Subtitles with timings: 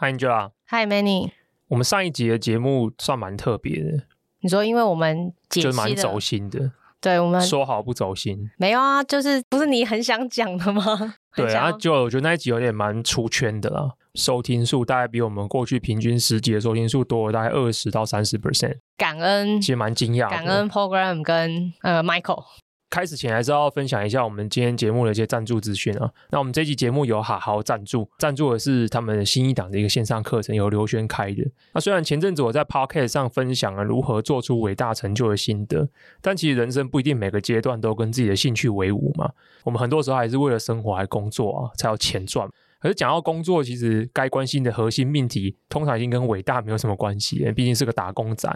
[0.00, 0.52] Hi Angela。
[0.70, 1.32] Hi Manny。
[1.66, 4.04] 我们上一集的节目算蛮特别的。
[4.42, 6.70] 你说，因为我们解就蛮走心的。
[7.00, 8.48] 对，我们说好不走心。
[8.58, 11.16] 没有啊，就是不是你很想讲的吗？
[11.34, 18.78] 对啊，就我觉得那一集有点蛮出圈的啦，收听数大概比我们过去平均十集的收听数多了大概二十到三十 percent。
[18.96, 20.30] 感恩，其实蛮惊讶。
[20.30, 22.44] 感恩 Program 跟呃 Michael。
[22.90, 26.10] 开始前还是要分享一下我们今天节目的一些赞助资讯啊。
[26.30, 31.44] 那我们这期节目有好好赞助，赞助的是他们新一档的一个线上课程，由刘轩开的。
[31.74, 35.88] 那虽然前阵子我在 Podcast 上分享了如何做出伟大成就的心得，
[36.22, 39.30] 但其实人生不一定每个阶段都跟自己的兴趣为伍嘛。
[39.64, 42.48] 我们很多时候还是为了生活还工作啊，才有钱赚。
[42.80, 48.48] 可是讲到工作，其实该关心的核心命题，通常已经跟伟大没有什么关系，毕竟是个打工仔。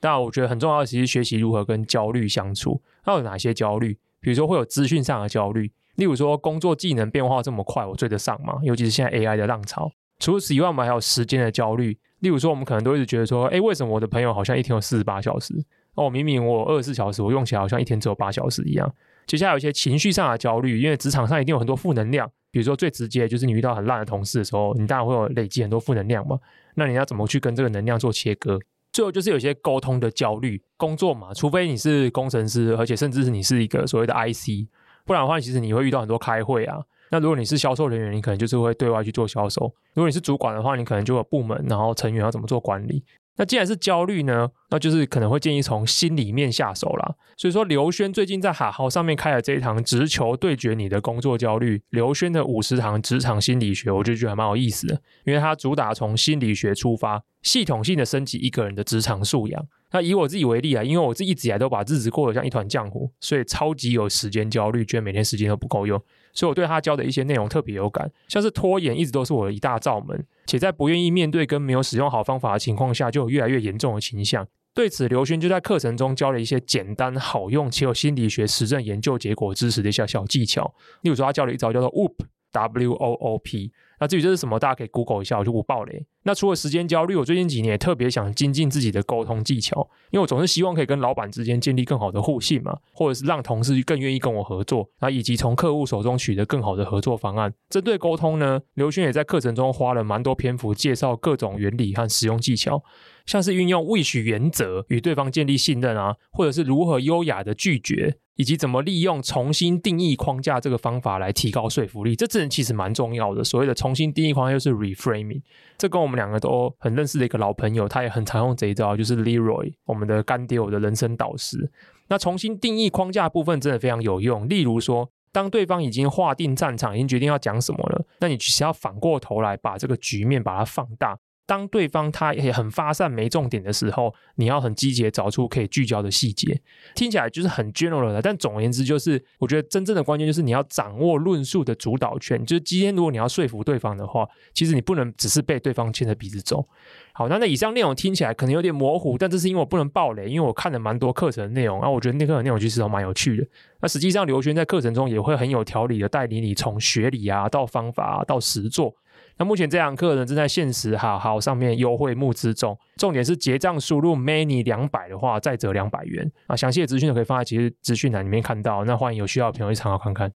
[0.00, 2.82] 但我觉得很重要的，其实学习如何跟焦虑相处。
[3.04, 3.98] 那有哪些焦虑？
[4.20, 8.58] 比如说会有资讯上的焦虑，例如说工作技能变化这么快，我追得上吗？
[8.62, 9.90] 尤其是现在 AI 的浪潮。
[10.18, 11.96] 除此以外，我们还有时间的焦虑。
[12.20, 15.54] 例如说，我们可能都一直觉得说，哎，为什么我的朋友好像一天有四十八小时？
[15.94, 18.90] 哦，明明我二十四小时，我用起来好像一天只有八小时一样。
[19.26, 22.30] 接下来有一些情绪上的焦虑，因为职场上一定有很多负能量。
[22.50, 26.38] 比如说最直接就是你遇到很烂的同事的时候，你当然会有累积很多负能量嘛。
[26.74, 28.58] 那你要怎么去跟这个能量做切割？
[28.96, 30.58] 最后就是有些沟通的焦虑。
[30.78, 34.66] 工作嘛，除非你是工程师，而且甚至是你是一个所谓的 IC，
[35.04, 36.82] 不然的话，其实你会遇到很多开会啊。
[37.10, 43.04] 那如果你是销售人员，你可能就是会对外去做销售；如果你是主管的话，你可能就有部门，然后成员要怎么做管理。
[43.36, 47.14] 那既然是焦虑呢，那就是可能会建议从心里面下手啦。
[47.36, 59.66] 所以说，刘轩最近在哈好上面开了这一堂直球对决你的工作焦虑，刘轩的五十堂职场心理学，我就觉得还蛮有意思的，因为它主打从心理学出发，系统性的升级一个人的职场素养。
[59.92, 66.00] 那以我自己为例啊，因为我自己一直以来都把日子过得像一团浆糊，所以超级有时间焦虑，觉得每天时间都不够用。
[66.36, 74.46] 所以我对他教的一些内容特别有感，像是拖延一直都是我的一大罩门，且在不愿意面对跟没有使用好方法的情况下，就有越来越严重的倾向。
[74.74, 80.74] 对此，刘轩就在课程中教了一些简单好用且有心理学实证研究结果支持的一些小技巧。
[81.00, 83.72] 例如说，他教了一招叫做 WOOP，W O O P。
[83.98, 86.06] 那至于这是什么，大家可以 Google 一下，我就不爆雷。
[86.24, 97.52] 那除了时间焦虑，我最近几年也特别想精进自己的沟通技巧，因为我总是希望可以跟老板之间建立更好的互信嘛，或者是让同事更愿意跟我合作，那以及从客户手中取得更好的合作方案。
[97.70, 102.82] 针对沟通呢，刘轩也在课程中花了蛮多篇幅介绍各种原理和使用技巧，
[103.24, 108.18] 像是运用 w i 原则与对方建立信任啊，或者是如何优雅的拒绝。
[108.36, 113.42] 以及怎么利用重新定义框架这个方法来提高说服力，这真的其实蛮重要的。
[113.42, 115.42] 所谓的重新定义框架就是 reframing，
[115.76, 121.70] 这跟我们两个都很认识的一个老朋友，他也很常用这一招，就是 Leroy，我们的干爹，我的人生导师。
[122.08, 124.48] 那重新定义框架部分真的非常有用。
[124.48, 131.18] 例如说，当对方已经划定战场，已经决定要讲什么了，那你其实要反过头来把这个局面把它放大。
[131.46, 136.60] 当对方他也很发散没重点的时候，你要很积极找出可以聚焦的细节。
[136.94, 142.44] 听起来就是很 general 的，但总而言之就是，我觉得真正的关键就是你要掌握论述的主导权。
[142.44, 146.66] 就是今天如果你要说服对方的话，其实你不能只是被对方牵着鼻子走。
[147.12, 153.46] 好，那那以上内容听起来可能有点模糊，但这是因为我不能爆雷，因为我看了蛮多课程的内容，然后我觉得那课程内容其实都蛮有趣的。
[153.80, 158.94] 那实际上刘轩在课程中也会很有条理的带领你从学理啊到方法啊到实作。
[159.38, 166.56] 那目前这堂课呢，正在限时好好上面优惠募资中，重点是结账输入 Manny 两百的话，再折两百元啊！
[166.56, 168.84] 详细的资讯都可以放在其实资讯栏里面看到。
[168.84, 170.32] 那欢迎有需要的朋友去参考看看。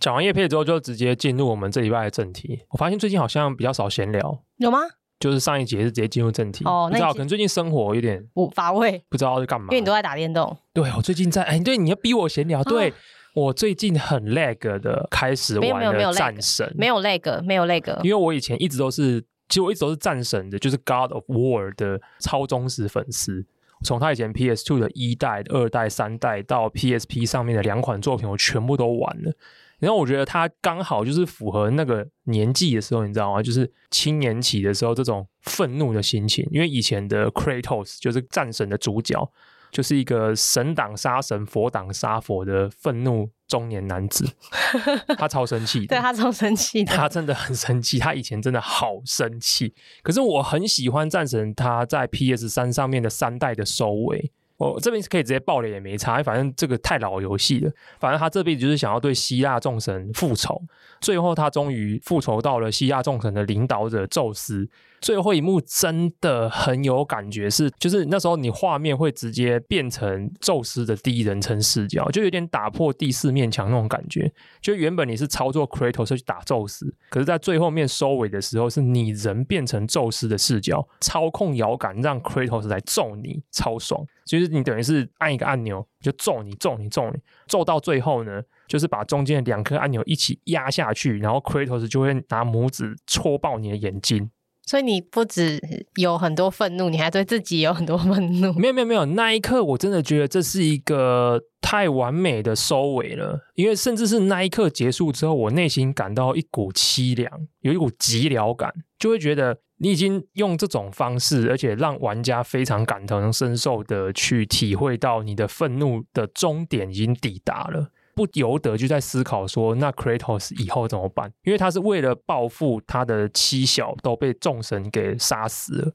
[0.00, 2.60] 讲完叶配之后，就直接进入我们这礼拜的正题。
[2.70, 4.80] 我发现最近好像比较少闲聊，有吗？
[5.20, 6.88] 就是上一节是直接进入正题哦。
[6.90, 10.56] 不知道可能最近生活有点不乏味，不知道在干嘛，因为你都在打电动。
[10.72, 12.90] 对，我最近在哎，对，你要逼我闲聊，对。
[12.90, 12.92] 哦
[13.34, 23.46] 我最近很 lag 的开始玩了战神，没有 lag，没有 lag，因为我以前一直都是，其实我一直都是战神的，就是 God of War 的超忠实粉丝。
[23.82, 29.32] 从他以前 PS2 的一代、二代、三代到 PSP 上面的两款作品，我全部都玩了。
[29.78, 33.42] 然后我觉得他刚好就是符合那个年纪的时候，你知道吗？
[33.42, 36.46] 就是青年期的时候，这种愤怒的心情。
[36.50, 39.32] 因为以前的 Kratos 就是战神的主角。
[39.70, 44.28] 就是一个神挡杀神，佛挡杀佛的愤怒中年男子，
[45.18, 49.74] 他超生气的，对，他超生气的，他真的很生气，他以前真的好生气。
[50.02, 57.72] 可是我很喜欢战神他在 PS 三上面的三代的收尾，我这边是可以直接爆雷也没差，反正这个太老游戏了。
[57.98, 60.62] 反正他这辈子就是想要对希腊众神复仇，
[61.00, 64.68] 最后他终于复仇到了希腊众神的领导者宙斯。
[65.00, 74.30] 最后一幕真的很有感觉是，是就是那时候你画面会直接变成宙斯的第一人称视角，就有点打破第四面墙那种感觉。
[74.60, 84.06] 就原本你是操作 Kratos 去打宙斯，可是在最后面收尾的时候，是你人变成宙斯的视角，操控摇杆让 Kratos 来揍你，超爽。
[84.30, 87.18] 就是你等于是按一个按钮就揍你，揍你，揍你，
[87.48, 94.30] 揍到最后呢，就是把中间的两颗按钮一起压下去，然后 Kratos 就会拿拇指戳爆你的眼睛。
[94.66, 95.60] 所以你不止
[95.96, 98.52] 有很多愤怒，你还对自己有很多愤怒。
[98.52, 117.88] 没有没有没有，那一刻我真的觉得这是一个太完美的收尾了，因为甚至是那一刻结束之后，我内心感到一股凄凉，有一股寂寥感，就会觉得你已经用这种方式，而且让玩家非常感同身受的去体会到你的愤怒的终点已经抵达了。
[118.14, 121.32] 不由得就在思考说，那 Kratos 以后怎么办？
[121.44, 125.92] 因为他是为了报复他的妻小都被众神给杀死了，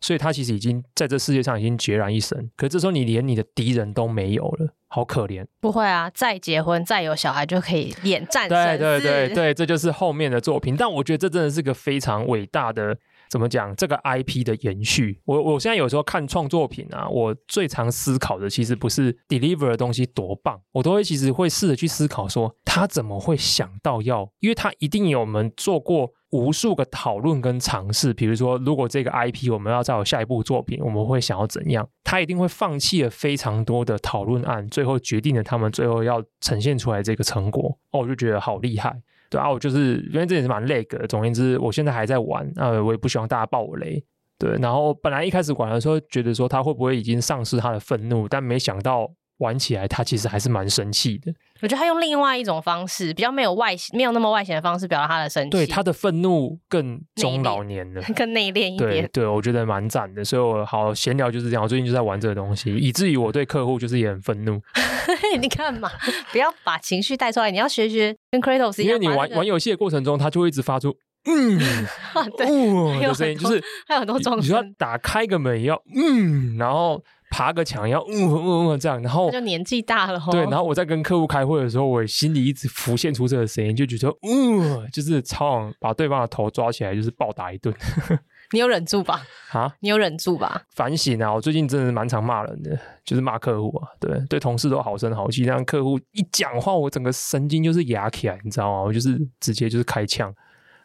[0.00, 2.48] 所以他其实已经在这世界上已经孑然一身。
[2.56, 5.44] 可这时候你连你的敌人都没有了，好可怜。
[5.58, 8.78] 不会啊，再结婚再有小孩就可以演战神。
[8.78, 10.76] 对对对对，这就是后面的作品。
[10.76, 12.96] 但我觉得这真的是个非常伟大的。
[13.28, 15.20] 怎么讲这个 IP 的延续？
[15.24, 31.88] 我我现在有时候看创作品啊，我最常思考的其实不是 deliver 的东西多棒，我都会其实会试着去思考说他怎么会想到要，因为他一定有我们做过无数个讨论跟尝试，比如说如果这个 IP 我们要再有下一部作品，我们会想要怎样？
[32.02, 37.78] 他一定会放弃了非常多的讨论案，最后决定了他们最后要呈现出来这个成果。
[37.90, 39.00] 哦，我就觉得好厉害。
[39.34, 41.04] 对啊，我就是因为这也是蛮累的。
[41.08, 44.00] 总而言之，我现在还在玩，呃，我也不希望大家爆我雷。
[44.38, 51.32] 对，然后本来一开始玩的时候，觉得说他会不会已经丧失他的愤怒，但没想到玩起来他其实还是蛮生气的。
[51.62, 55.50] 我觉得他用另外一种方式，比较没有外显、没有那么外显的方式表达他的生气。
[55.50, 58.78] 对，他的愤怒更中老年了，更内敛一点。
[58.78, 60.24] 对，对我觉得蛮赞的。
[60.24, 61.62] 所以我好闲聊就是这样。
[61.62, 64.60] 我最近就在玩这个东西，以至于我对客户就是也很愤怒。
[65.40, 65.90] 你看嘛，
[66.32, 67.50] 不要把情绪带出来。
[67.50, 70.94] 你要学学跟 Kratos 一样，因为你玩玩游戏的过程中，他就会一直发出
[71.24, 71.58] 嗯，
[72.36, 74.42] 对，哦的声音，就是还有很多状态。
[74.42, 77.02] 你说打开个门也要嗯，然后。
[77.34, 80.22] 爬个墙要嗯嗯嗯这样，然后就年纪大了。
[80.30, 87.74] 对，然后我在跟客户开会的时候，我心里一直浮现出这个声音，就觉得嗯， 就是超想把对方的头抓起来，就是暴打一顿。
[88.52, 89.20] 你有忍住吧？
[89.50, 90.62] 啊，你有忍住吧？
[90.76, 91.34] 反省啊！
[91.34, 98.82] 我最近真的蛮常骂人的，就是骂客户啊，对对，同事都好声好气，让客户一讲话，我整个神经就是压起来，你知道吗？
[98.82, 100.32] 我就是直接就是开枪。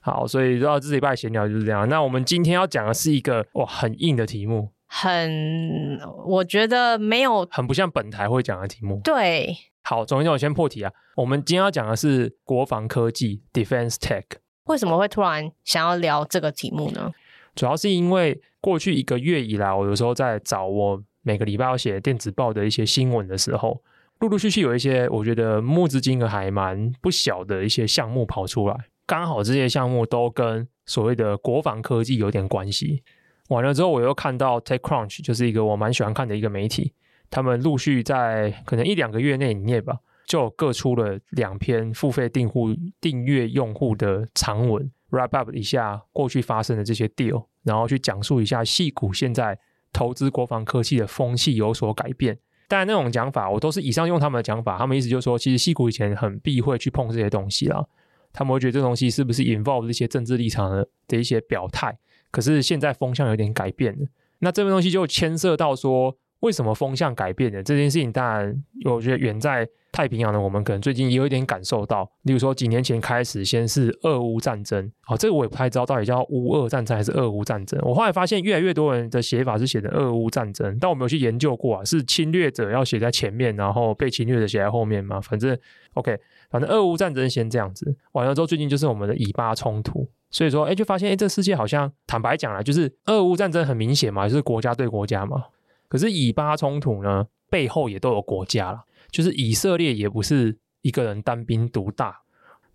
[0.01, 1.87] 好，所以到这礼拜闲聊就是这样。
[1.87, 4.71] 那我们今天要讲的是一个哇很硬的题目。
[4.91, 8.99] 很，我觉得没有很不像本台会讲的题目。
[9.03, 10.91] 对，好，总之我先破题啊。
[11.15, 14.23] 我们今天要讲的是国防科技 （Defense Tech）。
[14.65, 17.11] 为什么会突然想要聊这个题目呢？
[17.53, 23.83] 主要是因为过去一个月以来，我有时候在找我每个礼拜要写电子报的一些新闻的时候，
[24.19, 28.75] 陆陆续续有一些我觉得募资金额还蛮不小的一些项目跑出来，
[29.05, 33.03] 刚好这些项目都跟所谓的国防科技有点关系。
[33.49, 36.93] 完了之后，我又看到 TechCrunch，就是一个我蛮喜欢看的一个媒体，
[37.29, 42.69] 他们陆续在可能一两个月内里面吧，就各出了两篇付费订户
[43.01, 49.57] 订阅用户的长文，wrap up 一下过去发生的这些 deal，然后去讲述一下矽谷现在
[49.91, 52.37] 投资国防科技的风气有所改变。
[52.67, 57.83] 当然，那种讲法我都是以上用他们的讲法，他们意思就是说，其实矽谷以前很避讳去碰这些东西啦，
[58.31, 61.97] 他们会觉得这东西是不是 involve 一些政治立场的的一些表态。
[62.31, 64.05] 可是现在风向有点改变了，
[64.39, 68.11] 那这个东西就牵涉到说，为什么风向改变了这件事情？
[68.11, 72.09] 当然，我觉得远在太平洋的我们可能最近也有一点感受到。
[72.21, 77.77] 例如说，几年前开始，先是俄乌战争，好，这个我也不太知道到底叫乌俄战争还是俄乌战争。
[77.83, 85.19] 我后来发现，越来越多人的写法是写的俄乌战争，但我没有去研究过啊，是侵略者要写在前面，然后被侵略者写在后面吗？
[85.19, 85.57] 反正
[85.95, 86.17] OK，
[86.49, 90.07] 反正俄乌战争先这样子，完了之后，最近就是我们的以巴冲突。
[90.31, 95.45] 所以说，哎，就发现，哎，这世界好像坦白讲啦，就是俄乌战争很明显嘛，就是国家对国家嘛。
[95.87, 102.21] 可是以巴冲突呢，背后也都有国家啦，就是以色列也不是一个人单兵独大，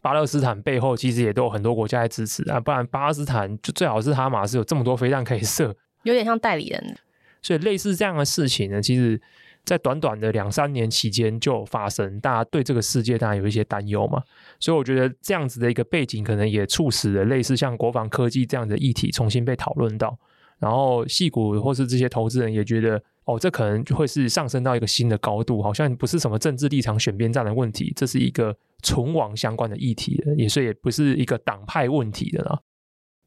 [0.01, 6.97] 巴勒斯坦背后其实也都有很多国家在支持啊，不然巴勒斯坦就最好是哈马斯有这么多飞弹可以射，有点像代理人。
[7.41, 9.21] 所以类似这样的事情呢，其实。
[9.65, 14.23] 在短短的两三年期间就发生，大家对这个世界当然有一些担忧嘛，
[14.61, 20.17] 所以我觉得这样子的一个背景，可能也促使了类似像国防科技这样的议题重新被讨论到，
[20.59, 32.61] 然后矽谷或是这些投资人也觉得哦，这可能就会是上升到一个新的高度，好像不是什么政治立场选边站的问题，这是一个存亡相关的议题，也所以也不是一个党派问题的啦。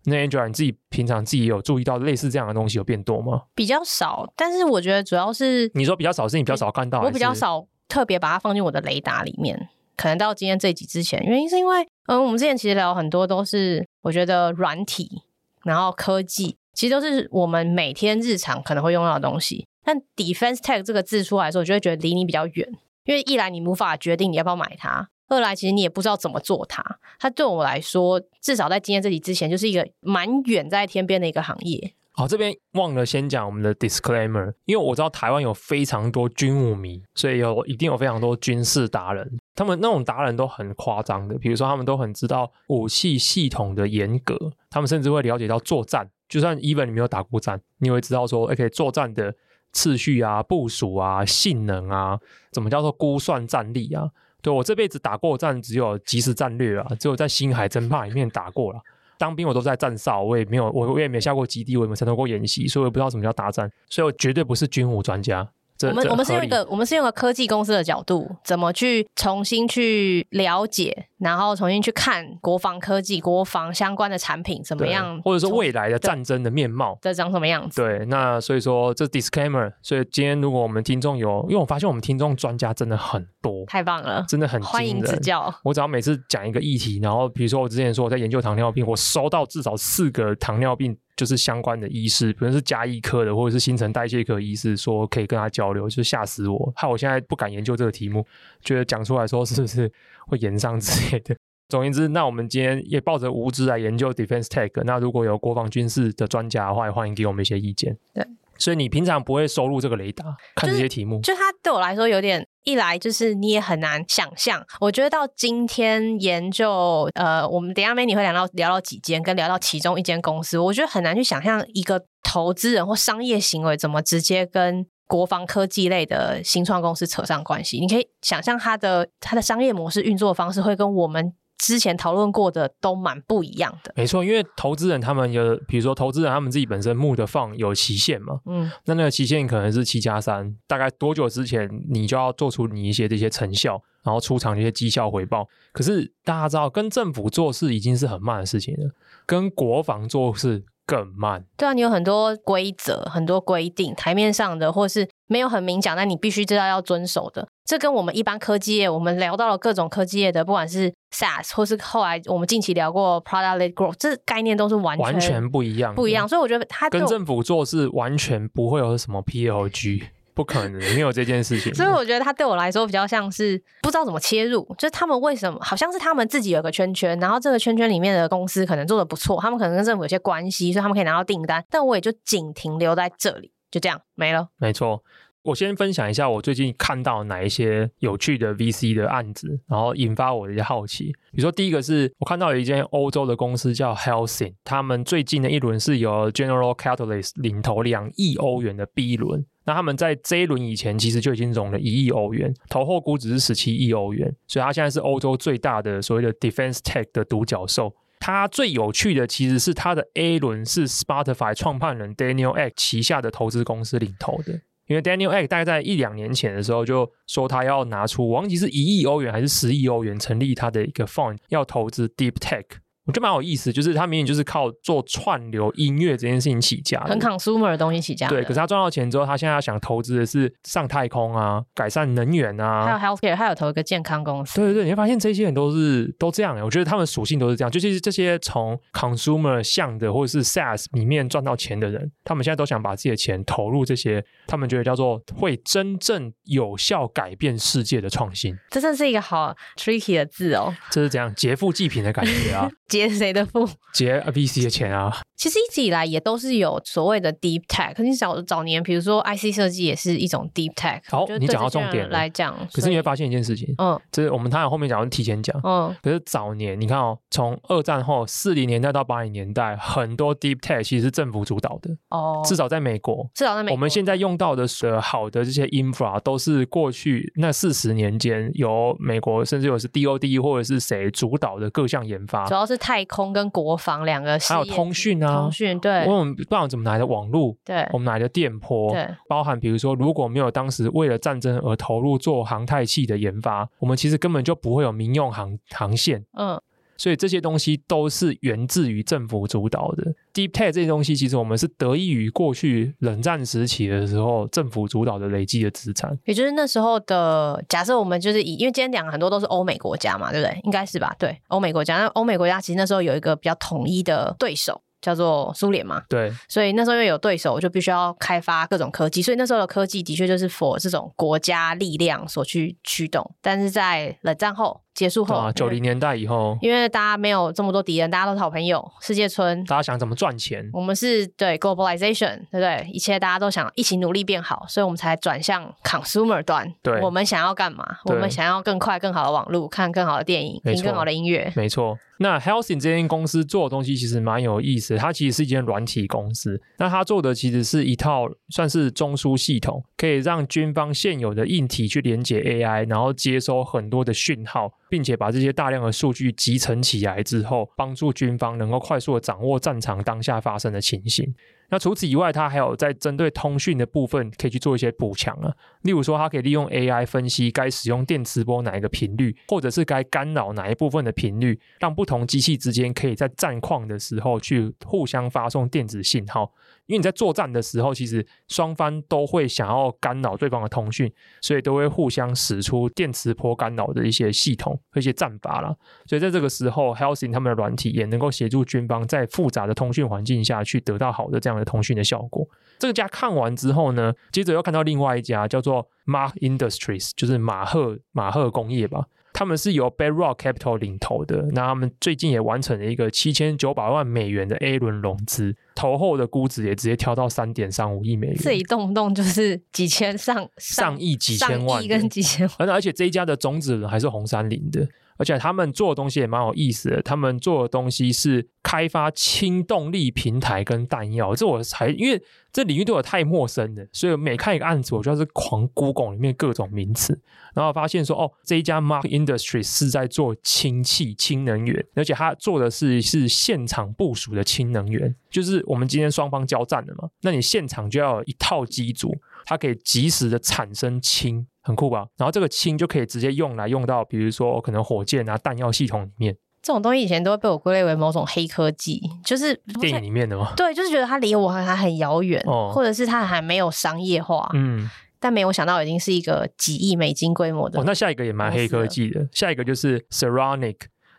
[0.09, 3.43] 那 Angela，你自己平常自己有注意到类似这样的东西有变多吗？
[3.53, 9.69] 比较少，但是我觉得主要是你说比较少，是你比较少看到，我比较少特别把它放进我的雷达里面。
[9.97, 15.23] 可能到今天这一集之前，原因是因为，嗯，我们之前其实聊很多都是我觉得软体，
[15.63, 19.65] 然后科技，其实都是我们每天日常可能会用到的东西。
[19.83, 22.69] 但 Defense Tech 这个字出来的时候，我就会觉得离你比较远，
[23.05, 26.83] 因为一来你无法决定你要不要买它，二来其实你也不知道怎么做它。
[27.19, 31.93] 它对我来说，至少在今天这里之前，就是一个蛮远在天边的一个行业。
[32.11, 44.35] 好，这边忘了先讲我们的 disclaimer，因为我知道台湾有非常多军武迷，所以有一定有非常多军事达人，他们那种达人都很夸张的，比如说他们都很知道武器系统的严格，
[44.69, 49.35] 他们甚至会了解到作战，就算 even 你没有打过战，你会知道说，OK，作战的
[49.71, 52.19] 次序啊、部署啊、性能啊，
[52.51, 54.09] 怎么叫做估算战力啊？
[54.53, 58.79] 我这辈子打过战只有即时战略啊，只有在星海争霸里面打过了。
[59.17, 65.49] 当兵我都在站哨，我也没有，我我也没下过基地，我也没参加过演习，所以我不知道什么叫打战，所以我绝对不是军武专家。
[65.81, 77.81] 我们我们是用一个我们是用个科技公司的角度，怎么去重新去了解，然后重新去看国防科技、国防相关的产品怎么样，或者说未来的战争的面貌这长什么样子？
[77.81, 85.53] 对，那所以说这 disclaimer，所以今天如果我们听众有，因为我发现我们听众专家真的很多，太棒了，真的很欢迎指教。
[85.63, 90.97] 我只要每次讲一个议题，然后比如说我之前说我在研究糖尿病，我收到至少四个糖尿病。
[91.17, 98.25] 就是相关的医师，比如是家医科的，或者是新陈代谢科医师，说可以跟他交流，就吓死我，害我现在不敢研究这个题目，
[98.61, 99.91] 觉得讲出来说是不是
[100.27, 101.35] 会延上之类的。
[101.67, 107.97] 总言之，那我们今天也抱着无知来研究 Defense Tech，那如果有国防军事的专家的话，也欢迎给我们一些意见。
[108.13, 108.25] 对。
[108.59, 110.23] 所以你平常不会收录这个雷达
[110.55, 114.65] 看这些题目，就它对我来说有点，一来就是你也很难想象。
[114.79, 127.79] 我觉得到今天研究，呃，我们等一下 Manny 会聊到聊到几间，跟聊到其中一间公司，我觉得很难去想象一个投资人或商业行为怎么直接跟国防科技类的新创公司扯上关系。
[127.79, 131.33] 你可以想象它的它的商业模式运作方式会跟我们。
[131.57, 145.47] 之前讨论过的都蛮不一样的，没错，因为投资人他们有，比如说投资人他们自己本身募的放有期限嘛，嗯，那那个期限可能是七加三，大概多久之前你就要做出你一些这些成效，然后出场这些绩效回报。
[145.71, 148.91] 可是大家知道，跟政府做事已经是很慢的事情了，
[149.25, 151.45] 跟国防做事更慢。
[151.55, 157.47] 对啊，你有很多规则、很多规定，台面上的或是没有很明讲，但你必须知道要遵守的。
[157.65, 166.25] 这跟我们一般科技业，我们聊到了各种科技业的，不管是 SaaS 或是后来我们近期聊过 Product-led Growth，这概念都是完全完全不一样，不一样。
[166.25, 170.03] 所以我觉得它跟政府做事完全不会有什么 PLG，
[170.37, 171.73] 不可能没有这件事情。
[171.73, 184.49] 所以我觉得他对我来说比较像是不知道怎么切入，就是他们为什么好像是他们自己有个圈圈，然后这个圈圈里面的公司可能做的不错，他们可能跟政府有些关系，所以他们可以拿到订单，但我也就仅停留在这里，就这样没了。
[184.57, 185.03] 没错。
[185.43, 191.05] 我先分享一下我最近看到哪一些有趣的 VC 的案子，然后引发我的一些好奇。
[191.31, 199.45] 比如说，第一个是我看到有一间欧洲的公司叫 Helsinn，他们最近的一轮是由 General Catalyst 领投两亿欧元的 B 轮。
[199.67, 207.93] 那他们在这一轮以前其实就已经融了一亿欧元，投后估值是十七亿欧元，所以他现在是欧洲最大的所谓的 Defense Tech 的独角兽。
[208.19, 214.61] 他最有趣的其实是他的 A 轮是 Spotify 创办人 Daniel Ek 旗下的投资公司领投的。
[214.87, 222.63] 因为 Daniel Ek 大概在一两年前的时候就说他要拿出，我忘记是一亿欧元还是十亿欧元成立他的一个 fund，要投资 Deep Tech。
[223.07, 228.35] 我觉得蛮有意思，就是他明明就是靠做串流音乐这件事情起家，很 consumer 的东西起家的。
[228.35, 234.55] 对，可是他赚到钱之后，他现在要想投资的是上太空啊，改善能源啊，还有 healthcare，还有投一个健康公司。
[234.55, 236.59] 对对对，你会发现这些人都是都这样。
[236.63, 248.53] 我觉得他们属性都是这样，就是这些从 consumer 向的或者是 SaaS 里面赚到钱的人，他们现在都想把自己的钱投入这些，他们觉得叫做会真正有效改变世界的创新。
[248.69, 250.75] 这真是一个好 tricky 的字哦。
[250.91, 252.69] 这是怎样劫富济贫的感觉啊？
[252.97, 253.67] 劫谁的富？
[253.93, 255.15] 劫 VC 的钱啊！
[255.35, 260.99] 其实一直以来也都是有所谓的 deep tech，可是早早年，比如说 IC 设计也是一种 deep tech。
[261.09, 296.57] 好，你讲到重点来讲，可是你会发现一件事情，嗯，就是我们当然后面讲，提前讲，嗯，可是早年你看哦，从二战后四零年代到八零年代，很多 deep tech 其实是政府主导的哦，至少在美国，至少在美国，我们现在用到的是好的这些 infra 都是过去那四十年间由美国甚至有是 DOD 或者是谁主导的各项研发，主要是太空跟国防两个，还有通讯啊，通讯对，我们不知道怎么来的网络，对，我们来的电波，对，包含比如说如果没有当时为了战争而投入做航太器的研发，我们其实根本就不会有民用航航线，嗯。
[296.97, 300.13] 所以这些东西都是源自于政府主导的。
[300.33, 306.17] Deep Tech 这些东西，其实我们是得益于过去冷战时期的时候政府主导的累积的资产。
[306.25, 310.59] 也就是那时候的假设，我们就是以，因为今天讲的很多都是欧美国家嘛，对不对？
[310.63, 311.15] 应该是吧？
[311.17, 311.97] 对，欧美国家。
[311.97, 314.81] 那欧美国家其实那时候有一个比较统一的对手。
[314.99, 323.35] 叫做苏联嘛，对，所以那时候因为有对手，我就必须要开发各种科技，所以那时候的科技的确就是 for 这种国家力量所去驱动。
[323.39, 330.67] 但是在冷战后结束后，九零年代以后，因为大家没有这么多敌人，大家都是好朋友，世界村，大家想怎么赚钱？
[330.73, 332.89] 我们是对 globalization，对不对？
[332.91, 336.73] 一切大家都想一起努力变好，所以我们才转向 consumer 端。
[336.81, 337.85] 对，我们想要干嘛？
[338.05, 341.53] 我们想要更快、更好的网络，看更好的电影，听更好的音乐。
[341.55, 341.95] 没错。
[342.19, 346.59] 那 Helsing 这间公司做的东西其实蛮有意思的，它其实是一间软体公司。
[346.79, 361.33] 那它做的其实是一套算是中枢系统，可以让军方现有的硬体去连接 AI，然后接收很多的讯号，并且把这些大量的数据集成起来之后，帮助军方能够快速的掌握战场当下发生的情形。
[361.69, 365.53] 那除此以外，它还有在针对通讯的部分可以去做一些补强啊。
[365.81, 376.53] 例如说，它可以利用 AI 分析该使用电磁波哪一个频率，或者是该干扰哪一部分的频率，让不同机器之间可以在战况的时候去互相发送电子信号。
[376.85, 385.75] 因为你在作战的时候，其实双方都会想要干扰对方的通讯，所以都会互相使出电磁波干扰的一些系统和、一些战法啦。
[386.05, 392.47] 所以在这个时候，Helsing 他们的软体也能够协助军方在复杂的通讯环境下去得到好的这样的通讯的效果。
[392.79, 399.05] 这个家看完之后呢，接着又看到另外一家叫做 Mark Industries，就是马赫马赫工业吧。
[399.33, 414.87] 他们是由 Bedrock Capital 领投的，那他们最近也完成了一个七千九百万美元的 A 轮融资，投后的估值也直接跳到三点三五亿美元，这一动不动就是几千上上，上亿几千万，亿跟几千万，而且这一家的种子人还是红杉林的。
[415.17, 421.35] 而且他们做的东西也蛮有意思的，他们做的东西是开发轻动力平台跟弹药。
[421.35, 422.21] 这我才因为
[422.51, 427.19] 这领域对我太陌生了，所以每看一个案子，我就是狂 Google 里面各种名词，
[427.53, 439.15] 然后发现说，哦，这一家 Mark Industries 是在做氢气、氢能源，而且他做的是是现场部署的氢能源，就是我们今天双方交战了嘛，那你现场就要有一套机组，
[439.47, 441.47] 它可以及时的产生氢。
[441.63, 442.05] 很酷吧？
[442.17, 446.37] 然后这个氢就可以直接用来用到，比如说可能火箭啊、弹药系统里面。
[446.61, 450.53] 这种东西以前都会被我归类为某种黑科技，就是电影里面的吗？
[450.55, 454.49] 对，就是觉得它离我还还很遥远，哦，或者是它还没有商业化。
[454.53, 457.81] 嗯，但没有想到已经是一个几亿美金规模的。
[457.81, 460.77] 哦，那下一个也蛮黑科技的，下一个就是 Saronic。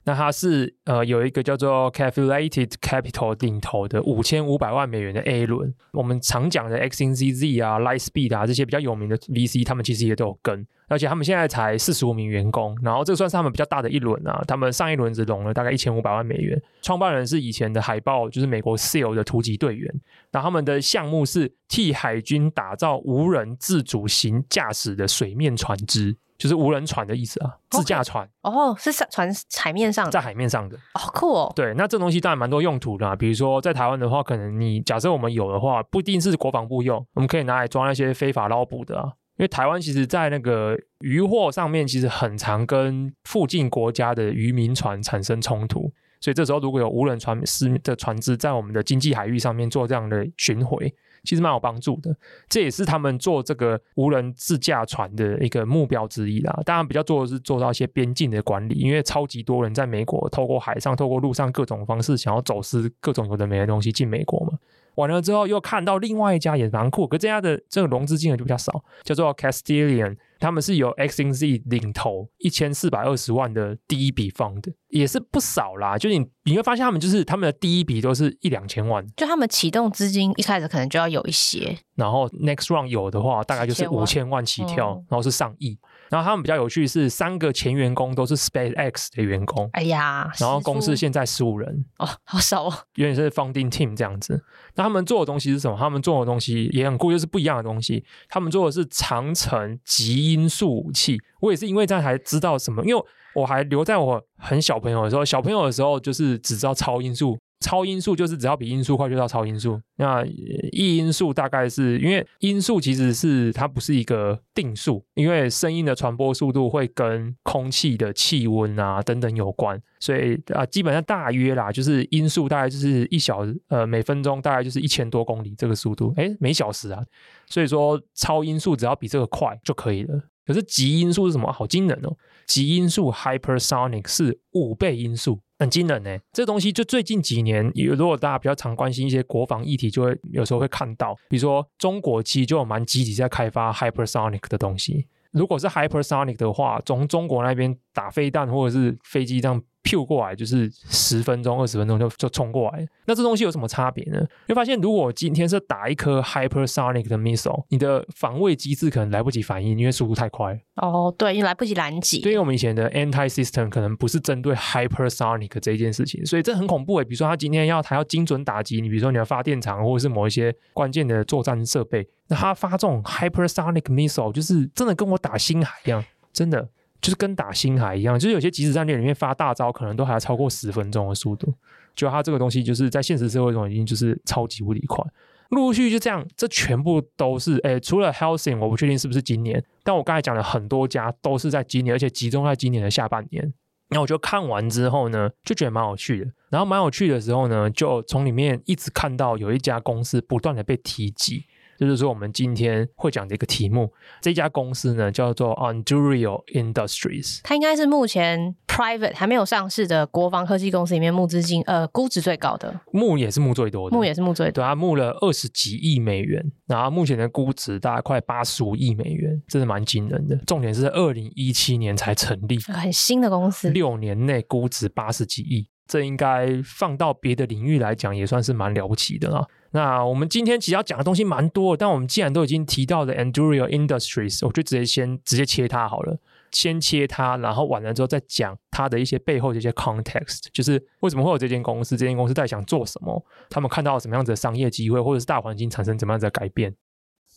[0.09, 19.95] 那它是呃有一个叫做 Calculated Capital 领投的五千五百万美元的 A 轮，我们常讲的 X in Z Z 啊、Lightspeed 啊这些比较有名的 VC，他们其实也都有跟，而且他们现在才四十五名员工，然后这个算是他们比较大的一轮啊，他们上一轮只融了大概一千五百万美元，创办人是以前的海豹，就是美国 SEAL 的突击队员，
[20.31, 26.17] 然后他们的项目是替海军打造无人自主型驾驶的水面船只。
[26.39, 31.53] 就是无人船的意思啊，自驾船哦 oh, 是船海面上，在海面上的，好酷哦。
[31.57, 39.13] 对，那这东西当然蛮多用途的啊，比如说在台湾的话，可能你假设我们有的话，不一定是国防部用，我们可以拿来装那些非法捞捕的啊。
[39.37, 50.93] 因为台湾其实，在那个渔获上面，其实很常跟附近国家的渔民船产生冲突，所以这时候如果有无人船师的船只在我们的经济海域上面做这样的巡回。
[51.25, 52.15] 其实蛮有帮助的，
[52.49, 56.61] 这也是他们做这个无人自驾船的一个目标之一啦。
[56.65, 64.59] 当然，比较做的是做到一些边境的管理，因为超级多人在美国透过海上、透过路上各种方式想要走私各种有的没的东西进美国嘛。
[64.95, 75.99] 完了之后，又看到另外一家也蛮酷，可这家的这个融资金额就比较少，叫做 Castilian，他们是由 XNZ 领投一千四百二十万的第一笔 fund，也是不少啦。
[75.99, 85.79] 就你你会发现，他们就是他们的第一笔都是一两千万，就他们启动资金一开始可能就要有一些，然后 next round 有的话大概就是五千万起跳，然后是上亿。
[86.11, 89.69] 然后他们比较有趣是，三个前员工都是 SpaceX 的员工。
[89.73, 94.43] 哎呀，然后公司现在十五人哦，好少哦，有点是 founding team 这样子。
[94.75, 95.77] 那他们做的东西是什么？
[95.79, 98.05] 他们做的东西也很酷，就是不一样的东西。
[98.29, 101.19] 他们做的是长程极音速武器。
[101.41, 103.03] 我也是因为这样才知道什么，因为
[103.35, 107.39] 我还留在我很小朋友的时候，小朋友的时候就是只知道超音速。
[107.69, 109.79] 超音速就是只要比音速快就叫超音速。
[109.97, 110.25] 那
[110.73, 127.05] 异音速大概是因为音速其实是它不是一个定数，因为声音的传播速度会跟空气的气温啊等等有关，所以啊基本上大约啦，就是音速大概就是一小呃每分钟大概就是一千多公里这个速度，诶，每小时啊，
[127.49, 130.19] 所以说超音速只要比这个快就可以了。
[130.47, 131.53] 可是极音速是什么？
[131.53, 132.17] 好惊人哦！
[132.47, 136.19] 极音速 hypersonic 是五倍音速，很惊人呢。
[136.33, 145.07] 这东西就最近几年，如果大家比较常关心一些国防议题，就会有时候会看到，比如说中国其实就有蛮积极在开发 hypersonic 的东西。
[145.33, 149.63] 如果是 hypersonic 的话，从中国那边打飞弹或者是飞机这样。
[149.89, 154.19] Q 过来就是十分钟、二十分钟就就冲过来，那这东西有什么差别呢？
[154.47, 160.61] 你会发现，如果今天是打一颗 hypersonic 的 missile，你的防卫机制可能来不及反应，因为速度太快。
[160.77, 162.21] 哦，对，因为来不及拦截。
[162.21, 167.05] 对于我们以前的 anti system 可能不是针对 hypersonic 这一件事情，所以这很恐怖诶。
[167.05, 176.69] 比如说，他今天要他要精准打击你，比如说你的发电厂或者是某一些关键的作战设备，那他发这种 hypersonic missile 就是真的跟我打星海一样，真的。
[177.01, 181.53] 就是跟打星海一样，就是有些即时战略里面发大招，可能都还要超过十分钟的速度。
[181.95, 185.05] 就它这个东西，就是在现实社会中已经就是超级无敌快。
[185.51, 193.53] 陆续就这样，这全部都是诶，除了 Helsing，我不确定是不是今年，但我刚才讲了很多家都是在今年，而且集中在今年的下半年。
[193.89, 196.31] 然后我就看完之后呢，就觉得蛮有趣的。
[196.51, 201.47] 然后蛮有趣的时候呢，就从里面一直看到有一家公司不断的被提及。
[201.79, 220.37] 就是说，我们今天会讲的一个题目，这家公司呢叫做 Anduril Industries，它应该是目前 private 还没有上市的国防科技公司里面募资金呃估值最高的，募也是募最多的，募也是募最多，对，它募了二十几亿美元，然后目前的估值大概快八十五亿美元，真的蛮惊人的。
[220.47, 229.47] 重点是二零一七年才成立，很新的公司，六年内估值八十几亿，这应该放到别的领域来讲也算是蛮了不起的了。
[229.73, 236.19] 那我们今天其实要讲的东西蛮多，但我们既然都已经提到了 Anduril Industries，我就直接先直接切它好了，
[236.51, 246.75] 先切它，然后完了之后再讲它的一些背后的一些 context，就是为什么会有这间公司，这间公司在想做什么，他们看到了什么样子的商业机会，或者是大环境产生怎么样子的改变。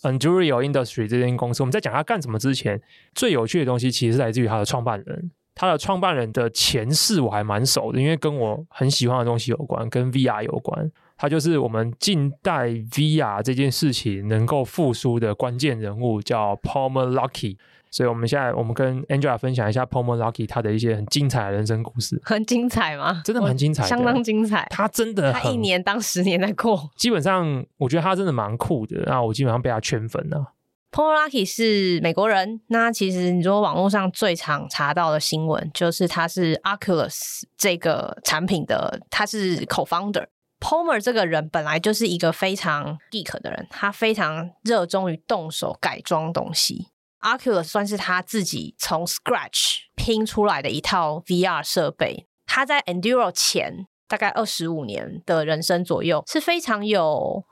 [0.03, 2.81] Endurio Industry 这间公司，我们在讲它干什么之前，
[3.13, 10.89] 最有趣的东西其实是来自于它的创办人，他的创办人的前世我还蛮熟的，因为跟我很喜欢的东西有关，跟 VR 有关。
[11.21, 17.57] 他就是我们近代 VR 这件事情能够复苏的关键人物，叫 Palmer Luckey。
[17.91, 22.19] 所以，我们现在我们跟 Angela 分享一下 Palmer Luckey 他的一些很精彩的人生故事。
[22.25, 23.21] 很精彩吗？
[23.23, 24.65] 真的蛮精彩，相当精彩。
[24.71, 26.89] 他真的，他一年当十年在过。
[26.95, 29.03] 基本上，我觉得他真的蛮酷的。
[29.05, 30.53] 那我基本上被他圈粉了。
[30.91, 32.61] Palmer Luckey 是美国人。
[32.69, 40.25] 那其实你说网络上最常查到的新闻，就是他是 Oculus 这个产品的，他是 Co-founder。
[40.61, 46.87] Palmer 这个人本来就是一个非常 geek 的人，他非常热衷于动手改装东西。
[47.21, 52.27] Oculus 算是他自己从 scratch 拼出来的一套 VR 设备。
[52.45, 57.43] 他在 Enduro 前大概二十五年的人生左右，是非常有、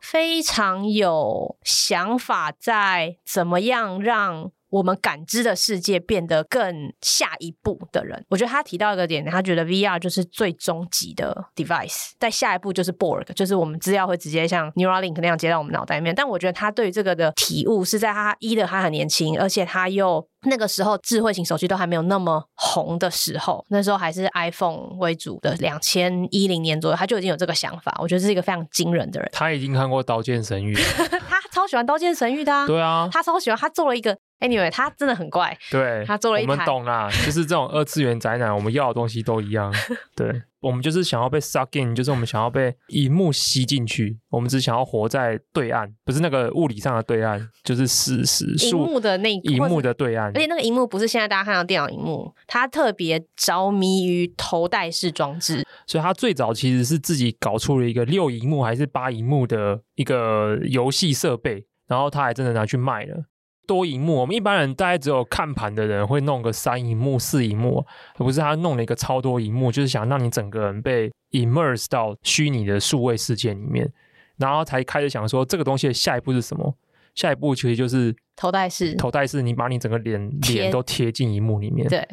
[0.00, 4.50] 非常有想法，在怎么样让。
[4.70, 16.14] 我们感知的世界变得更下一步的人，我觉得他提到一个点，他觉得 VR 就是最终极的 device，在下一步就是 Borg，就是我们资料会直接像 Neuralink 那样接到我们脑袋里面。
[16.14, 27.96] 但我觉得他对于这个的体悟是在他一的他很年轻，而且他又那个时候智慧型手机都还没有那么红的时候，那时候还是 iPhone 为主的两千一零年左右，他就已经有这个想法。
[28.00, 29.30] 我觉得是一个非常惊人的人。
[29.32, 30.74] 他已经看过《刀剑神域》，
[31.28, 32.66] 他超喜欢《刀剑神域》的啊。
[32.66, 34.16] 对啊，他超喜欢，他做了一个。
[34.40, 35.56] Anyway，他真的很怪。
[35.70, 36.52] 对，他做了一台。
[36.52, 39.74] 我们懂啦， 就是这种二次元宅男，我们要的东西都一样。
[40.14, 44.16] 对，我们就是想要被 suck in，就是我们想要被荧幕吸进去。
[44.30, 48.46] 我们只想要活在对岸，不是那个物理上的对岸，就是事实。
[48.68, 50.28] 荧幕的那荧幕的对岸。
[50.28, 55.66] 而且那个荧幕不是现在大家看到电脑荧幕，他特别着迷于头戴式装置。
[55.84, 63.24] 所以他最早其实是自己搞出了一个六荧幕还是八荧幕的一个游戏设备，然后他还真的拿去卖了。
[63.68, 73.92] 多荧幕，我们一般人大概只有看盘的人会弄个三荧幕、四荧幕，而不是他弄了一个超多荧幕，就是想让你整个人被 immerse 到虚拟的数位世界里面，
[74.38, 76.74] 然后才开始想说这个东西的下一步是什么？
[77.14, 81.86] 下一步其实就是头戴式，头戴式，你把你整个脸脸都贴进荧幕里面。
[81.88, 82.08] 对，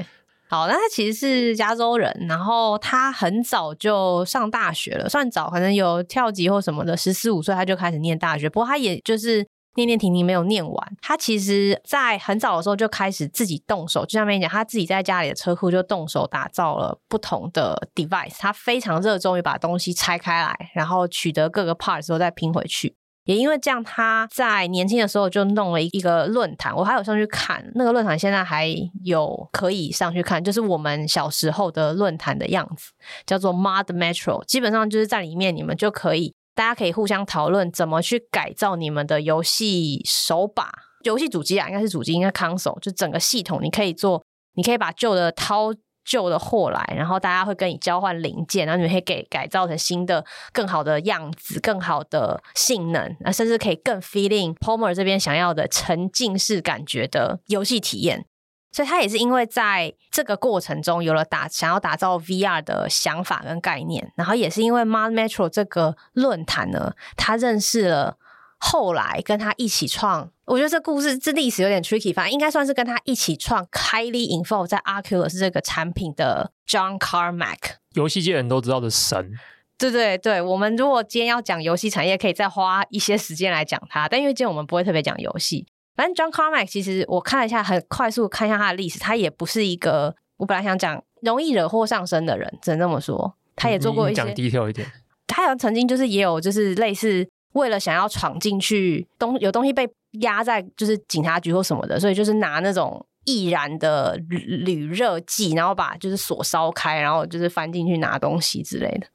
[0.49, 9.47] 好，那他其实是加州人，然后他很早就上大学了，算早，可能有跳级或什么的，十四五岁他就开始念大学，不过他也就是。
[9.75, 10.97] 念念停停没有念完。
[11.01, 18.35] 他其实在很早的时候就开始自己动手，就像没讲，他自己在家里的车库就动手打造了不同的 device。
[18.39, 22.95] 他非常热衷于把东西拆开来，然后取得各个 part 之后再拼回去。
[23.25, 28.69] 也因为这样，他在年轻的时候就弄了一个论坛，我还有上去看那个论坛，现在还
[29.03, 32.91] 有可以上去看，就是我们小时候的论坛的样子，
[33.25, 34.45] 叫做 Mod Metro。
[34.45, 40.71] 基本上就是在里面，你们就可以，大家可以互相讨论怎么去改造你们的游戏手把、
[41.03, 44.23] 游戏主机啊，应该是主机，应该 console，就整个系统，你可以做，
[44.55, 45.73] 你可以把旧的掏。
[46.07, 58.27] 旧的货来，然后大家会跟你交换零件，然后你们可以给改造成新的、更好的样子、更好的性能，那甚至可以更 feeling Pomer 这边想要的沉浸式感觉的游戏体验。
[58.75, 68.17] 所以他也是因为在这个过程中有了打想要打造 VR 的想法跟概念，然后也是因为 Mod Metro 这个论坛呢，他认识了。
[68.57, 79.33] 后来跟他一起创，我觉得这故事这历史有点 tricky，反正应该算是跟他一起创 highly involved 在 Oculus 这个产品的 John Carmack，游戏界人都知道的神。
[79.77, 85.67] 对对对，我们如果今天要讲游戏产业，可以再花一些时间来讲它，但因为今天我们不会特别讲游戏。
[85.95, 93.35] 反正 John Carmack 其实我看了一下，很快速看一下他的历史，他也不是一个我本来想讲容易惹祸上身的人，只能这么说。
[93.55, 94.91] 他也做过一些，讲 detail 一点，
[95.27, 97.27] 他好像曾经就是也有就是类似。
[97.53, 109.07] 为了想要闯进去，东有东西被压在就是警察局或什么的，所以就是拿那种易燃的铝热剂，然后把就是锁烧开，然后就是翻进去拿东西之类的。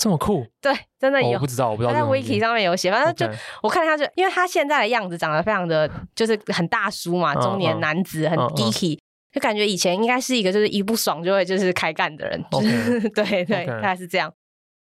[0.00, 0.46] 这么酷？
[0.62, 1.28] 对，真的有。
[1.28, 1.92] 哦、我不知道，我不知道。
[1.92, 8.98] 他在 Wiki 上面有写，反正就.我看他就，因为他现在的样子长得非常的，就是很大叔嘛，中年男子，很 geeky，
[9.30, 12.42] 就感觉以前应该是一个就是一不爽就会就是开干的人。
[12.50, 12.62] Okay.
[12.62, 14.32] 就是 对对，大概.是这样，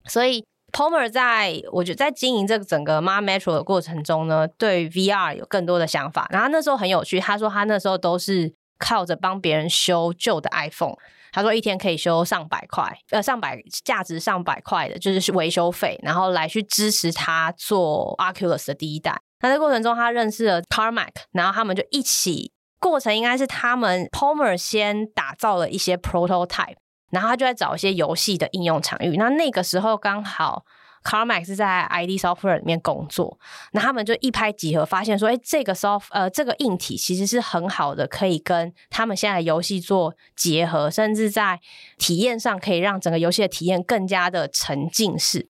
[0.06, 0.44] 所以。
[0.72, 6.26] Palmer 在我觉得在经营这个整个 Metro 的过程中呢，对 VR 有更多的想法。
[6.28, 10.96] 然后他那时候很有趣，他说他那时候都是靠着帮别人修旧的 iPhone，
[11.36, 19.20] 他说一天可以修上百块，呃，上百价值上百块的，就是维修费，然后来去支持他做 Oculus 的第一代。
[19.42, 26.76] 那在过程中，他认识了 Carmack，然后他们就一起，过程应该是他们 Pomer 先打造了一些 prototype。
[27.10, 29.18] 然后他就在找一些游戏的应用场域。
[29.18, 30.64] 那那个时候刚好
[31.06, 33.38] Carmack 是在 ID Software 里面工作，
[33.70, 41.60] 那他们就一拍即合，发现说，哎，这个 soft 呃这个硬体其实是很好的，可以跟他们现在的游戏做结合，甚至在
[41.96, 45.48] 体验上可以让整个游戏的体验更加的沉浸式。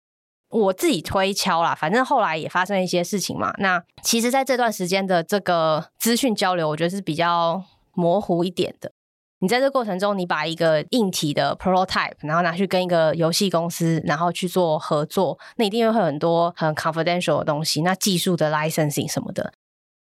[0.48, 3.52] 我自己推敲啦，反正后来也发生一些事情嘛。
[3.58, 7.62] 那其实在这段时间的这个资讯交流，我觉得是比较
[7.92, 8.92] 模糊一点的。
[9.42, 19.52] 你在这过程中，你把一个硬体的 prototype，然后拿去跟一个游戏公司，然后去做合作，那一定会有很多很 confidential 的东西，那技术的 licensing 什么的。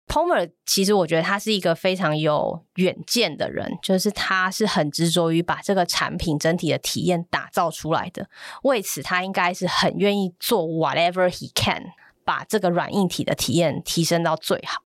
[0.07, 8.27] Pomer 其实我觉得他是一个非常有远见的人，就是他是很执着于把这个产品整体的体验打造出来的。
[8.63, 11.83] 为此，他应该是很愿意做 whatever he can，
[12.25, 14.81] 把这个软硬体的体验提升到最好。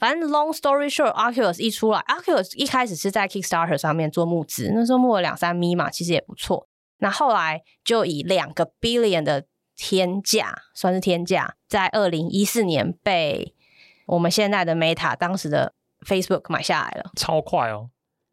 [0.00, 6.66] 反正 long story short，Oculus 一出来，Oculus 一开始是在 Kickstarter 上面做募资，那时候募了两三米嘛，其实也不错。
[6.98, 9.44] 那后来就以两个 billion 的
[9.76, 13.54] 天价，算是天价，在二零一四年被
[14.06, 15.74] 我们现在的 Meta 当时的
[16.06, 17.90] Facebook 买下来了，超快哦，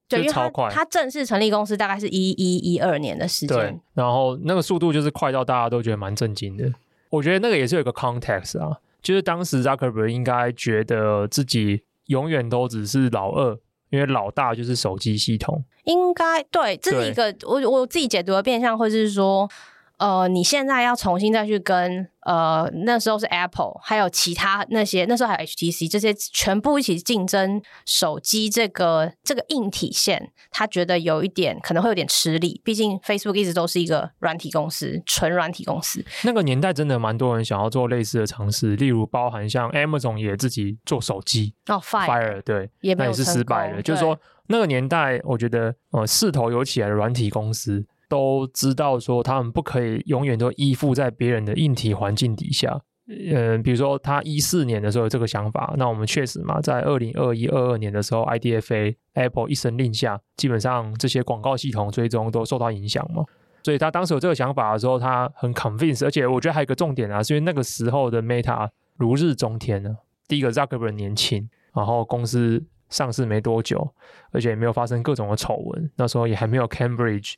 [0.08, 0.70] 对，就超快。
[0.70, 6.74] 它正式成立公司大概是一一一二年的时间，对，然后那个速度就是快到大家都觉得蛮震惊的。
[7.10, 8.80] 我觉得那个也是有一个 context 啊。
[9.02, 13.58] 就是当时 Zuckerberg 应该觉得自己永远都只是老二，
[13.90, 15.64] 因为老大就是手机系统。
[15.84, 19.50] 应该对，这是一个我我自己解读的变相，或者是说。
[19.98, 32.62] 呃，你现在要重新再去跟呃那时候是 Apple，还有其他那些那时候还有 HTC 这些全部一起竞争手机这个这个硬体线，他觉得有一点可能会有点吃力。
[32.64, 36.06] 毕竟 Facebook 一直都是一个软体公司，纯软体公司。
[36.24, 43.82] 那个年代真的蛮多人想要做类似的尝试，例如包含像 Amazon 也自己做手机哦，Fire 对，也那也是失败了。
[43.82, 47.84] 就是说那个年代，我觉得呃势头有起来的软体公司。
[48.08, 52.82] 都知道说他们不可以永远都依附在别人的硬体环境底下。
[53.08, 63.24] 嗯，比如说他一四年的时候有这个想法，那我们确实嘛，在二零二一、二二年的时候，IDFA Apple 一声令下，基本上这些广告系统追踪都受到影响嘛。
[63.64, 69.98] 所以他当时有这个想法的时候，他很 convince，而且我觉得还有一个重点啊，是因为那个时候的 Meta 如日中天呢。
[70.28, 73.94] 第一个 Zuckerberg 年轻，然后公司上市没多久，
[74.32, 77.36] 而且也没有发生各种的丑闻，那时候也还没有 Cambridge。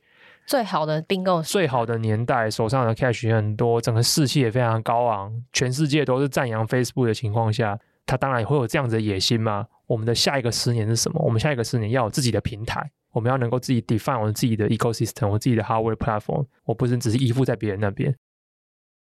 [0.49, 9.67] 最好的并购，最好的年代，手上的 cash 很多，整个士气也非常高昂，全世界都是赞扬 Facebook 的情况下，他当然也会有这样子的野心嘛。
[9.85, 11.21] 我们的下一个十年是什么？
[11.23, 18.15] 我们下一个十年要有自己的平台，我们要能够自己 define 我们自己的 ecosystem，我自己的 hardware platform，我不是只是依附在别人那边。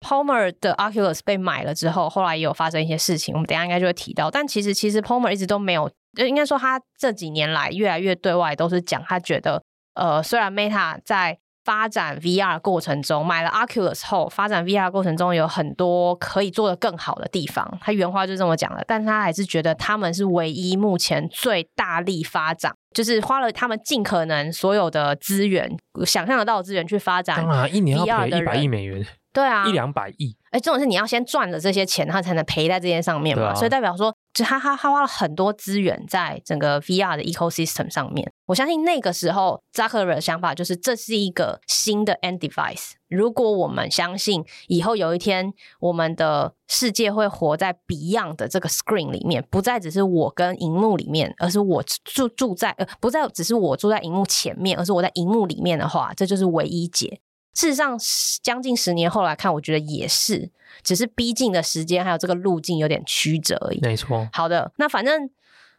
[0.01, 4.31] Palmer 的 Oculus 被买了之后，后来也有发生一些事情，我们等下应该就会提到。
[4.31, 9.63] 但其实，其实 Palmer 一直都没有，就应该说他这几年来越来越对外都是讲，他觉得，
[9.97, 18.85] 呃，虽然 Meta 在发展 VR 过程中买了 Oculus 后，发展 VR 过程中有很多可以做得更好的地方，他原话就这么讲的。
[18.87, 27.39] 但他还是觉得他们是唯一目前最大力发展，就是花了他们尽可能所有的资源，想象得到的资源去发展。
[27.39, 29.05] 当然，一年要赔一百亿美元。
[29.37, 30.35] 对啊，一两百亿。
[30.51, 33.49] 哎，这种是你要先赚了这些钱，他才能赔在这些上面嘛。
[33.49, 38.33] 啊、所以代表说，就他他他花了很多资源在整个 VR 的 ecosystem 上面。
[38.47, 42.93] 我相信那个时候，Zuckerberg 的想法就是这是一个新的 end device。
[43.11, 57.21] 如果我们相信以后有一天我们的世界会活在 Beyond 的这个 screen 里面，不再只是我跟荧幕里面，而是我住住在呃，不再只是我住在荧幕前面，而是我在荧幕里面的话，这就是唯一解。
[57.57, 57.99] 事实上，
[58.43, 60.51] 将近十年后来看，我觉得也是，
[60.83, 63.81] 只是逼近的时间还有这个路径有点曲折而已。
[63.81, 64.29] 没错。
[64.33, 65.29] 好的，那反正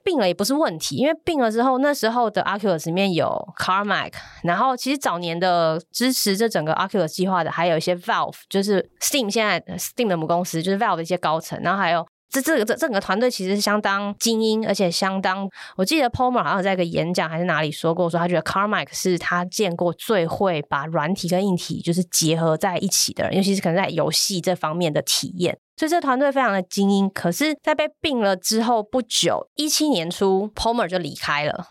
[0.03, 4.13] 病了也不是问题，因为病了之后，那时候的 Oculus 里面有 Carmack，
[4.43, 12.05] 然后其实早年的支持这整个 Oculus 计划的还有一些 Valve，就是 Steam 现在 Steam 的母公司，就是 Valve 的一些高层，然后还有。
[12.29, 15.49] 这这个这整个团队其实是相当精英，而且相当。
[15.77, 25.57] 我记得 Palmer 好像在一个演讲还是哪里说过，说他觉得 Carmack 是他见过最会把软体跟硬体就是结合在一起的人，尤其是可能在游戏这方面的体验。
[25.77, 27.09] 所以这团队非常的精英。
[27.09, 31.67] 可是，在被并了之后不久，一七年初 Palmer 就离开了，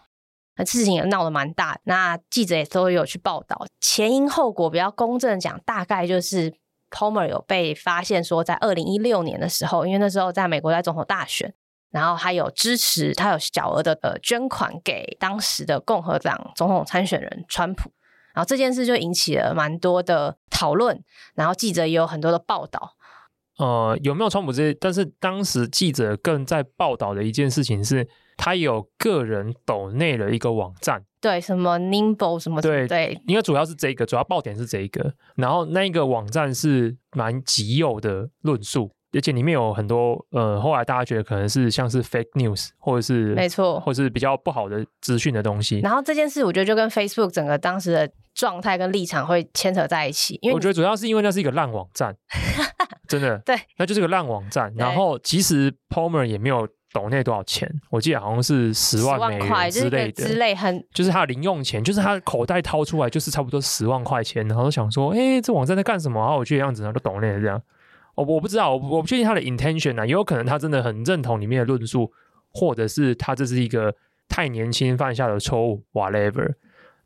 [0.57, 1.79] 那事情也闹得蛮大。
[1.85, 6.55] 那记者也都有去报道，前因后果比较公正讲，大概就是。
[6.91, 11.53] Palmer 有被发现说，在二零一六年的时候，因为那时候在美国在总统大选，
[11.91, 17.91] 然后他有支持，他有小额的呃捐款给当时的共和党总统参选人川普，
[18.35, 21.03] 然后这件事就引起了蛮多的讨论，
[21.35, 22.97] 然后记者也有很多的报道。
[23.59, 24.75] 呃，有没有川普这？
[24.75, 31.05] 但是当时记者更在报道的一件事情是，他有个人抖内了一个网站。
[31.27, 35.13] 对，什么 Nimble 什么的，对对，应该主要是这个，主要爆点是这一个。
[35.35, 45.81] 然后那个网站是蛮极右的论述，而且里面有很多呃，后来大家觉得可能是像是 fake news 或者是没错，或者是比较不好的资讯的东西。
[45.81, 52.17] 然后这件事，我觉得就跟 Facebook 整个当时的状态跟立场会牵扯在一起，因为我觉得主要是因为那是一个烂网站，
[53.09, 54.73] 真的，对，那就是个烂网站。
[54.77, 56.69] 然后其实 Palmer 也没有。
[56.97, 57.71] 抖内多少钱？
[57.91, 66.19] 我记得好像是十万美元之类的，就是、之类很就是他的零用钱，就是他口袋掏出来就是差不多十万块钱，然后想说，哎、欸，这网站在干什么？
[66.19, 67.61] 然后我去的样子，然后就抖内这样。
[68.15, 72.11] 我我不知道，我我不确定他的 intention 啊，也有可能他真的很认同里面的论述，
[72.51, 73.95] 或者是他这是一个
[74.27, 76.55] 太年轻犯下的错误，whatever。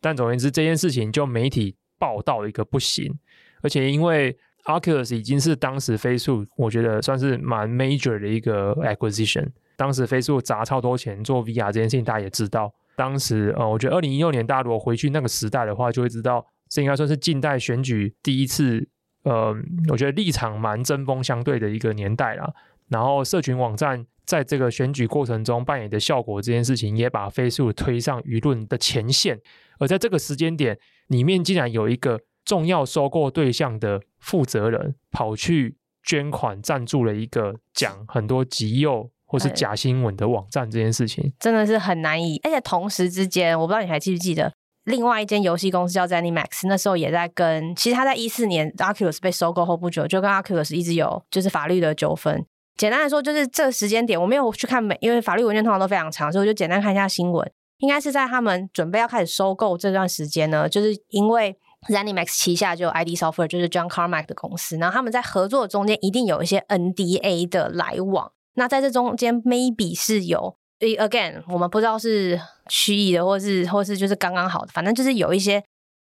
[0.00, 3.12] 但总而言之，这件事情就媒体报道一个不行，
[3.60, 9.48] 而且因为 Oculus 已经是当时 Facebook 我觉得算是蛮 major 的一个 acquisition。
[9.80, 12.70] 当时 Facebook 砸超多钱做 VR 这件事情，大家也知道。
[12.96, 18.86] 当时呃，我觉得二零一六年大家如果回去那个时代的话，就会知道这应该算是近代选举第一次，
[19.22, 19.56] 呃，
[19.88, 22.52] 我觉得立场蛮针锋相对的一个年代啦。
[22.88, 29.40] 然后社群网站在这个选举过程中扮演的效果，这件事情也把 Facebook 推上舆论的前线。
[29.78, 39.10] 而在这个时间点里面，竟然有一个重要收购对象的负责人跑去捐款赞助了一个讲很多极右。
[39.30, 42.40] 或是假新闻的网站这件事情，真的是很难以。
[42.42, 44.52] 而且同时之间，我不知道你还记不记得，
[44.84, 47.72] 另外一间游戏公司叫 ZeniMax，那时候也在跟。
[47.76, 52.44] 其实他在一四年 Oculus 被收购后不久，就跟 Oculus 一直有就是法律的纠纷。
[52.76, 57.48] 简单来说，就是这个时间点，我没有去看每，因为法律文件通常都非常长，所以我就简单看一下新闻。
[57.78, 61.56] 应该是在他们准备要开始收购这段时间呢，就是因为
[61.88, 68.32] ZeniMax 旗下就有 ID Software，就是 John Carmack 的公司，然后他们在合作中间一定有一些 NDA 的来往。
[68.54, 75.62] 那在这中间，maybe 是有，again，我们不知道是蓄意的，或是或是就是刚刚好的，反正就是有一些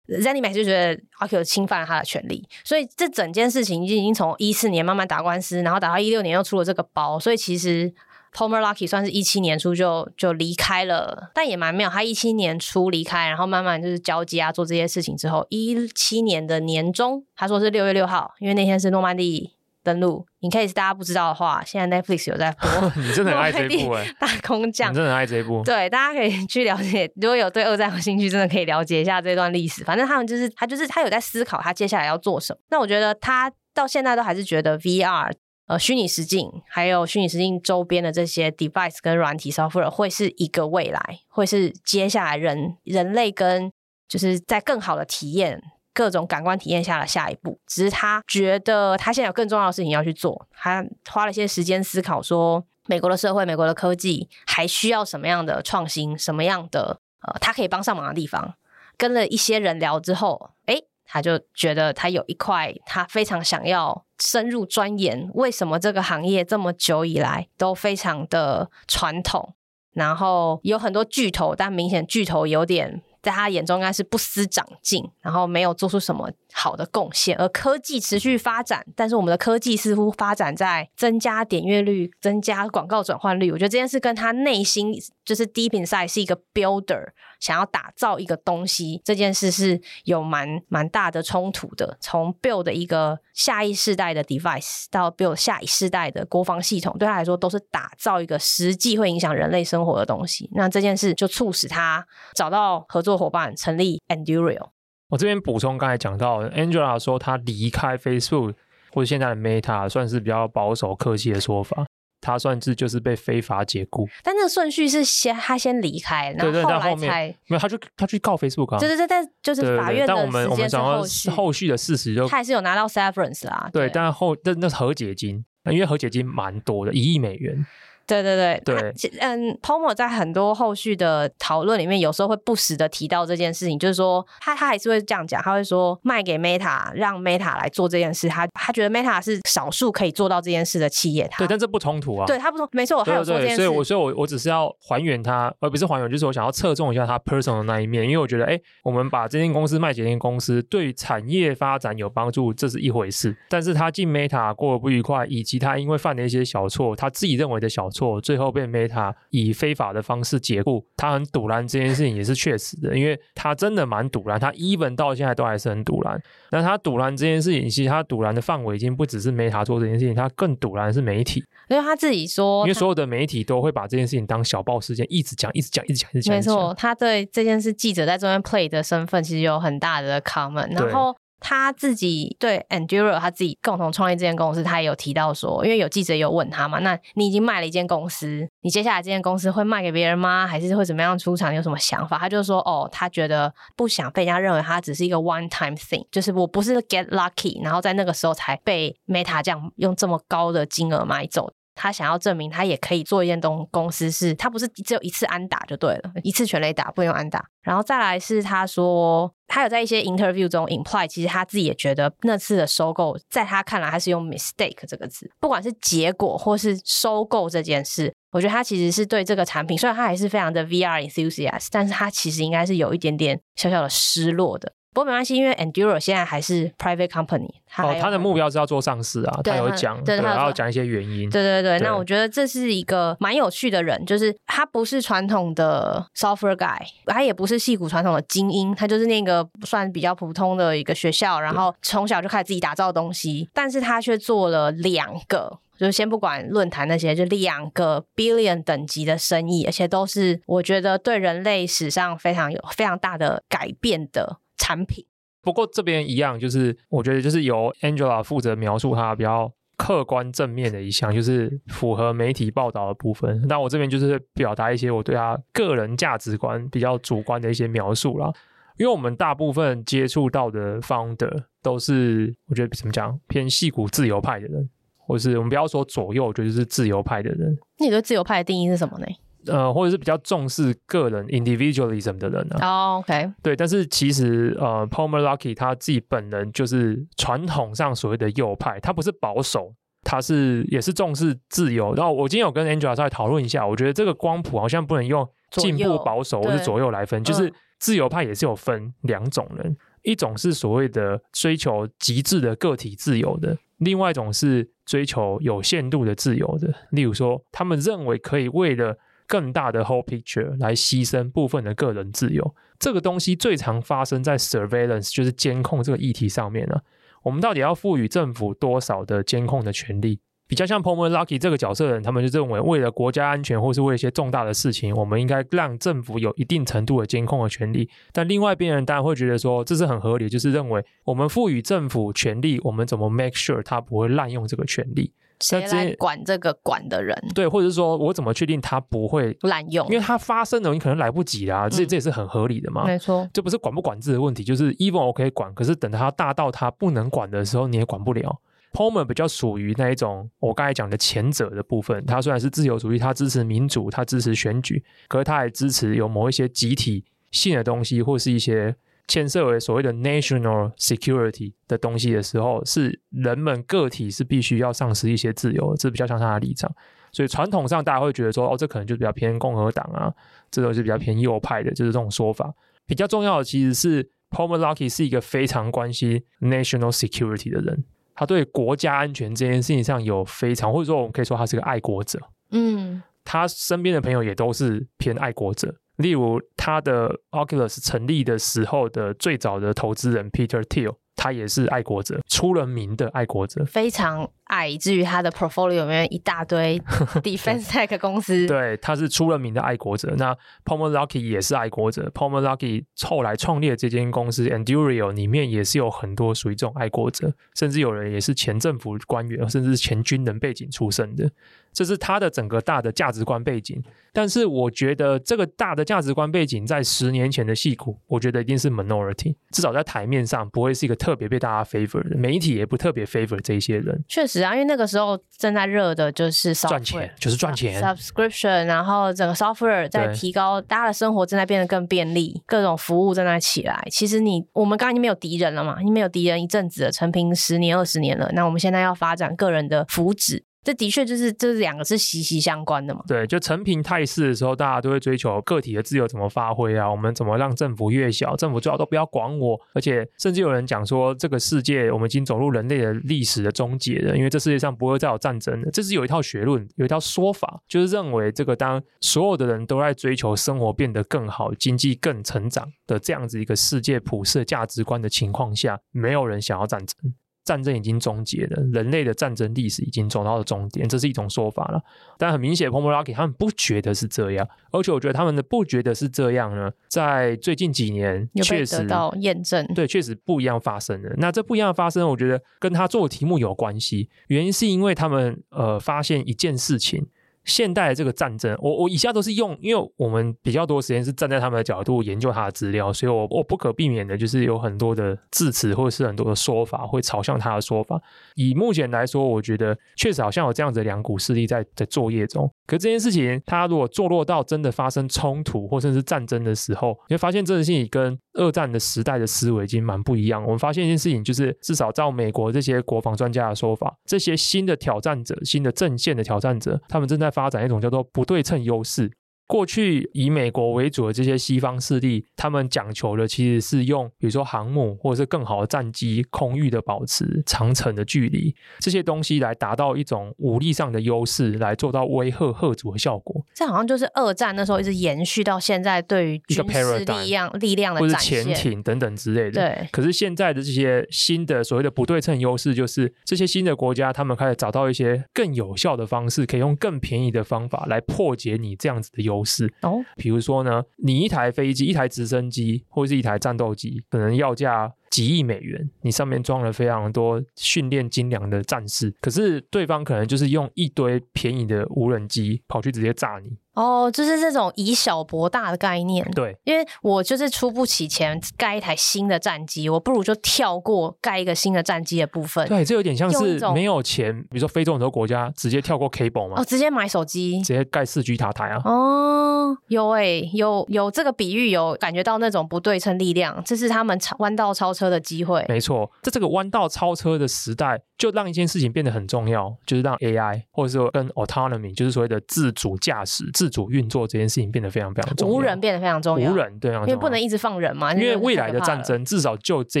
[0.08, 7.92] ZeniMax 就觉得 Oculus 侵犯了他的权利，所以这整件事情已经从一四年慢慢打官司，然后打到一六年又出了这个包，所以其实
[8.32, 19.57] Palmer Lucky 算是一七年初就就离开了，但也蛮妙，他一七年初离开，然后慢慢就是交接啊做这些事情之后，一七年的年中，他说是六月六号，因为那天是诺曼底。
[19.88, 22.68] 登录，in case 大家不知道的话，现在 Netflix 有在播。
[23.02, 25.62] 你真的很爱这一部哎， 大空降，你真的很爱这一部。
[25.64, 29.82] 对，大家可以去了解，如果有对二战有兴趣，真的可以了解一下这段历史。
[29.84, 32.60] 反正他们就是他，就是他有在思考他接下来要做什么。
[32.70, 35.32] 那我觉得他到现在都还是觉得 VR
[35.66, 43.72] 呃虚拟实境，还有虚拟实境周边的这些 device 跟软体 software 会是一个未来，会是接下来人人类跟
[44.08, 45.60] 就是在更好的体验
[45.98, 47.58] 各种感官体验下的下一步。
[47.66, 58.54] 只是他觉得他现在有更重要的事情要去做，他花了一些时间思考说，美国的社会、美国的科技还需要什么样的创新，什么样的呃他可以帮上忙的地方。
[58.96, 69.54] 跟了一些人聊之后，诶，他就觉得他有一块他非常想要深入钻研，为什么这个行业这么久以来都非常的传统，
[69.94, 73.02] 然后有很多巨头，但明显巨头有点。
[73.22, 77.36] 在他眼中应该是不思长进，然后没有做出什么好的贡献。
[77.36, 83.50] 而科技持续发展，但是我们的科技似乎发展在增加点阅率、增加广告转换率。
[83.50, 84.94] 我觉得这件事跟他内心
[85.24, 87.08] 就是 deep inside 是一个 builder，
[87.40, 91.98] 想要打造一个东西，这件事是有蛮蛮大的冲突的。
[92.00, 100.48] 从 build 一个下一世代的 device 到 build 下一世代的国防系统，对他来说都是打造一个实际会影响人类生活的东西。
[100.52, 103.07] 那这件事就促使他找到合作。
[103.08, 104.68] 做伙伴成立 Anduril。
[105.08, 108.52] 我这边补充刚才讲到，Angela 说她离开 Facebook
[108.92, 111.86] 或者现在的 Meta 算是比较保守客气的说法，
[112.20, 114.06] 他算是就是被非法解雇。
[114.22, 118.78] 但那个顺序是先他先离开，然后后来才对对对，没有，他就他去告 Facebook 啊。
[118.78, 121.02] 对对对，但就是法院但我们我们讲到
[121.34, 123.70] 后续的事实就，他还是有拿到 severance 啦。
[123.72, 127.64] 对，对但后那那是和解金，因为和解金蛮多的，一亿美元。
[128.08, 141.28] 对对对，对，嗯，Pomer 在很多后续的讨论里面，有时候会不时的提到这件事情，就是说他他还是会这样讲，他会说卖给 Meta，让 Meta 来做这件事，他他觉得 Meta 是少数可以做到这件事的企业。
[141.36, 142.26] 对，但这不冲突啊。
[142.26, 143.56] 对他不冲，没错，我还有说这件事。
[143.56, 153.36] 所以我所以我我只是要还原他，而不是还原，就是我想要侧重一下他 personal 的那一面，因为我觉得，哎，我们把这间公司卖给这间公司，对产业发展有帮助，这是一回事。
[153.50, 166.20] 但是他进 Meta 过得不愉快，以及他因为犯了一些小错，他自己认为的小错，最后被 Meta 以非法的方式解雇，他很堵拦这件事情也是确实的，因为他真的蛮堵然，他 even 到现在都还是很堵然。
[166.50, 171.44] 那他堵拦这件事情，其实他堵拦的范围已经不只是 Meta 做这件事情，他更赌烂的是媒体。
[171.68, 176.34] 因为他自己说，因为所有的媒体都会把这件事情当小报事件，一直讲，一直讲，一直讲，一直讲。
[176.34, 181.16] 没错，他对这件事记者在中间 play 的身份其实有很大的 comment，然后。
[181.40, 190.46] 他自己对 Anduril 他自己共同创立这间公司，他也有提到说，因为有记者有问他嘛，那你已经卖了一间公司，你接下来这间公司会卖给别人吗？
[190.46, 191.52] 还是会怎么样出场？
[191.52, 192.18] 你有什么想法？
[192.18, 201.52] 他就说，哦，他觉得不想被人家认为他只是一个 one time thing，就是我不是 get lucky，然后在那个时候才被 Meta 这样用这么高的金额买走。
[201.78, 207.44] 他想要证明他也可以做一件东公司是，他不是只有一次安打就对了，一次全垒打不用安打。
[207.62, 224.72] 然后再来是他说，他有在一些 interview 中 imply，其实他自己也觉得那次的收购，在他看来，他是用 mistake 这个字，不管是结果或是收购这件事，我觉得他其实是对这个产品，虽然他还是非常的 VR enthusiast，但是他其实应该是有一点点小小的失落的。
[224.92, 231.30] 不过没关系，因为 Enduro 现在还是 private company，他哦，他的目标是要做上市啊，他有讲，对，他要讲一些原因。
[231.30, 254.38] 对对对，对，那我觉得这是一个蛮有趣的人，就是他不是传统的 software guy，他也不是矽谷传统的精英，他就是那个算比较普通的一个学校，然后从小就开始自己打造东西，但是他却做了两个，就是先不管论坛那些，就两个 billion 等级的生意，而且都是我觉得对人类史上非常有非常大的改变的。
[254.58, 255.04] 产品，
[255.40, 263.40] 不过这边一样，就是我觉得就是由 Angela 负责描述他比较客观正面的一项，就是符合媒体报道的部分。
[263.48, 268.32] 那我这边就是表达一些我对他个人价值观比较主观的一些描述啦。
[268.76, 277.58] 因为我们大部分接触到的 founder 都是我觉得怎么讲偏矽谷自由派的人，或是我们不要说左右，我觉得是自由派的人。
[277.78, 279.06] 你对自由派的定义是什么呢？
[279.46, 289.72] 呃，或者是比较重视个人 individualism 的人呢、啊？Oh，OK，对，但是其实呃，Palmer Luckey 他自己本人就是传统上所谓的右派，他不是保守，
[290.02, 291.94] 他是也是重视自由。
[291.94, 306.74] 然后我今天有跟 Angela 再讨论一下，我觉得这个光谱好像不能用进步、保守或是左右来分，就是自由派也是有分两种人，一种是所谓的追求极致的个体自由的，另外一种是追求有限度的自由的。
[306.90, 308.98] 例如说，他们认为可以为了
[309.28, 316.82] 更大的 whole picture 来牺牲部分的个人自由，这个东西最常发生在 surveillance，就是监控这个议题上面了。
[317.22, 320.18] 我们到底要赋予政府多少的监控的权利？
[320.46, 327.90] 比较像 Palmer Lucky 这个角色的人，他们就认为，为了国家安全或是为一些重大的事情，我们应该让政府有一定程度的监控的权利。
[328.12, 335.12] 但另外一边人当然会觉得说，这是很合理，就是认为我们赋予政府权利，我们怎么 make sure 他不会滥用这个权利？
[335.40, 337.16] 谁来管这个管的人？
[337.34, 339.86] 对，或者是说我怎么确定他不会滥用？
[339.88, 342.84] 因为他发生了，你可能来不及啦，这、嗯、这也是很合理的嘛。
[342.84, 348.40] 没错，这不是管不管制的问题，就是 even 我可以管，可是等到他大到他不能管的时候，你也管不了。
[348.72, 358.76] Palmer 比较属于那一种我刚才讲的前者的部分，他虽然是自由主义，他支持民主，他支持选举，可是他还支持有某一些集体性的东西，或是一些
[359.08, 366.70] 牵涉为所谓的 national security 的东西的时候，是人们个体是必须要丧失一些自由，这比较像他的立场。
[367.10, 370.12] 所以传统上大家会觉得说，哦，这可能就比较偏共和党啊，
[370.50, 372.54] 这都是比较偏右派的，就是这种说法。
[372.86, 377.84] 比较重要的其实是 Palmer Luckey 是一个非常关心 national security 的人。
[378.14, 382.20] 他对国家安全这件事情上有非常，或者说我们可以说他是个爱国者。
[382.50, 385.74] 嗯，他身边的朋友也都是偏爱国者。
[385.98, 390.96] 例如，他的 Oculus 成立的时候的最早的投资人 Peter Thiel。
[391.20, 396.78] 他也是爱国者，出了名的爱国者，非常爱，以至于他的 portfolio 里面一大堆
[397.22, 398.46] defense tech 公司。
[398.46, 400.12] 对，他是出了名的爱国者。
[400.18, 411.30] 那 Palmer Luckey 也是爱国者，Palmer Luckey 后来创立的这间公司 Endurio 里面也是有很多属于这种爱国者，甚至有人也是前政府官员，甚至是前军人背景出身的。
[411.70, 413.80] 这是他的整个大的价值观背景，
[414.12, 424.02] 但是我觉得这个大的价值观背景在十年前的戏骨，我觉得一定是 minority，至少在台面上不会是一个特别被大家 favor 的，媒体也不特别 favor 这一些人。
[424.08, 433.86] 确实啊，因为那个时候正在热的就是赚钱，就是赚钱，subscription，然后整个 software 在提高，大家的生活正在变得更便利，各种服务正在起来。
[433.90, 440.42] 其实你我们刚刚已经没有敌人了嘛，已经没有敌人一阵子了，成平十年二十年了，那我们现在要发展个人的福祉。
[440.68, 443.02] 这的确就是这两个是息息相关的嘛。
[443.08, 446.90] 对，就成平态势的时候，大家都会追求个体的自由怎么发挥啊？
[446.90, 449.58] 我们怎么让政府越小，政府最好都不要管我。
[449.72, 455.70] 而且甚至有人讲说，这个世界我们已经走入人类的历史的终结了，因为这世界上不会再有战争了。
[455.70, 467.14] 这是有一套学论，有一套说法，就是认为这个当所有的人都在追求生活变得更好、经济更成长的这样子一个世界普世价值观的情况下，没有人想要战争。
[467.48, 471.82] 战争已经终结了，人类的战争历史已经走到了终点，这是一种说法了。
[472.18, 481.14] 但很明显 Luckey 他们不觉得是这样，而且我觉得他们的不觉得是这样呢，在最近几年确实得到验证，对，确实不一样发生了。
[481.16, 487.06] 那这不一样发生，我觉得跟他做的题目有关系，原因是因为他们呃发现一件事情。
[487.48, 498.00] 现代的这个战争，我我以下都是用，因为我们比较多时间是站在他们的角度研究他的资料，所以我我不可避免的就是有很多的字词或者是很多的说法会朝向他的说法。
[498.34, 502.48] 以目前来说，我觉得确实好像有这样子两股势力在在作业中。
[502.66, 510.42] 可这件事情，它如果坐落到真的发生冲突或者是战争的时候，你会发现这件事情跟二战的时代的思维已经蛮不一样。
[510.42, 519.10] 我们发现一件事情，就是至少照美国这些国防专家的说法，这些新的挑战者、新的阵线的挑战者，他们正在发展一种叫做不对称优势。
[519.48, 533.42] 过去以美国为主的这些西方势力，他们讲求的其实是用，比如说航母或者是更好的战机、空域的保持、长程的距离这些东西来达到一种武力上的优势，来做到威吓、吓阻的效果。
[533.54, 539.52] 这好像就是二战那时候一直延续到现在，对于军事力量力量的展现，或是潜艇等等之类的。
[539.52, 539.88] 对。
[539.90, 549.37] 可是现在的这些新的所谓的不对称优势，就是这些新的国家，他们开始找到一些更有效的方式，可以用更便宜的方法来破解你这样子的优。
[549.82, 563.56] 哦，比如说呢，你一台飞机、一台直升机或者是一台战斗机，可能要价几亿美元，你上面装了非常多训练精良的战士，可是对方可能就是用一堆便宜的无人机跑去直接炸你。
[563.74, 566.28] 哦，就是这种以小博大的概念。
[566.32, 572.66] 对，因为我就是出不起钱盖一台新的战机，我不如就跳过盖一个新的战机的部分。
[572.66, 576.60] 对，这有点像是没有钱，比如说非洲很多国家直接跳过 cable 嘛。
[576.60, 578.82] 哦，直接买手机，直接盖四 G 塔台啊。
[578.84, 585.64] 哦，有诶、欸，有有这个比喻，有感觉到那种不对称力量，这是他们超弯道超车的机会。
[585.68, 595.54] 没错，在这个弯道超车的时代，就让一件事情变得很重要，就是让 AI 或者说跟 autonomy，就是所谓的自主驾驶、自主运作这件事情变得非常非常重要。
[595.54, 596.52] 无人变得非常重要。
[596.52, 598.12] 无人对啊，因为不能一直放人嘛。
[598.12, 600.00] 因为未来的战争，至少就这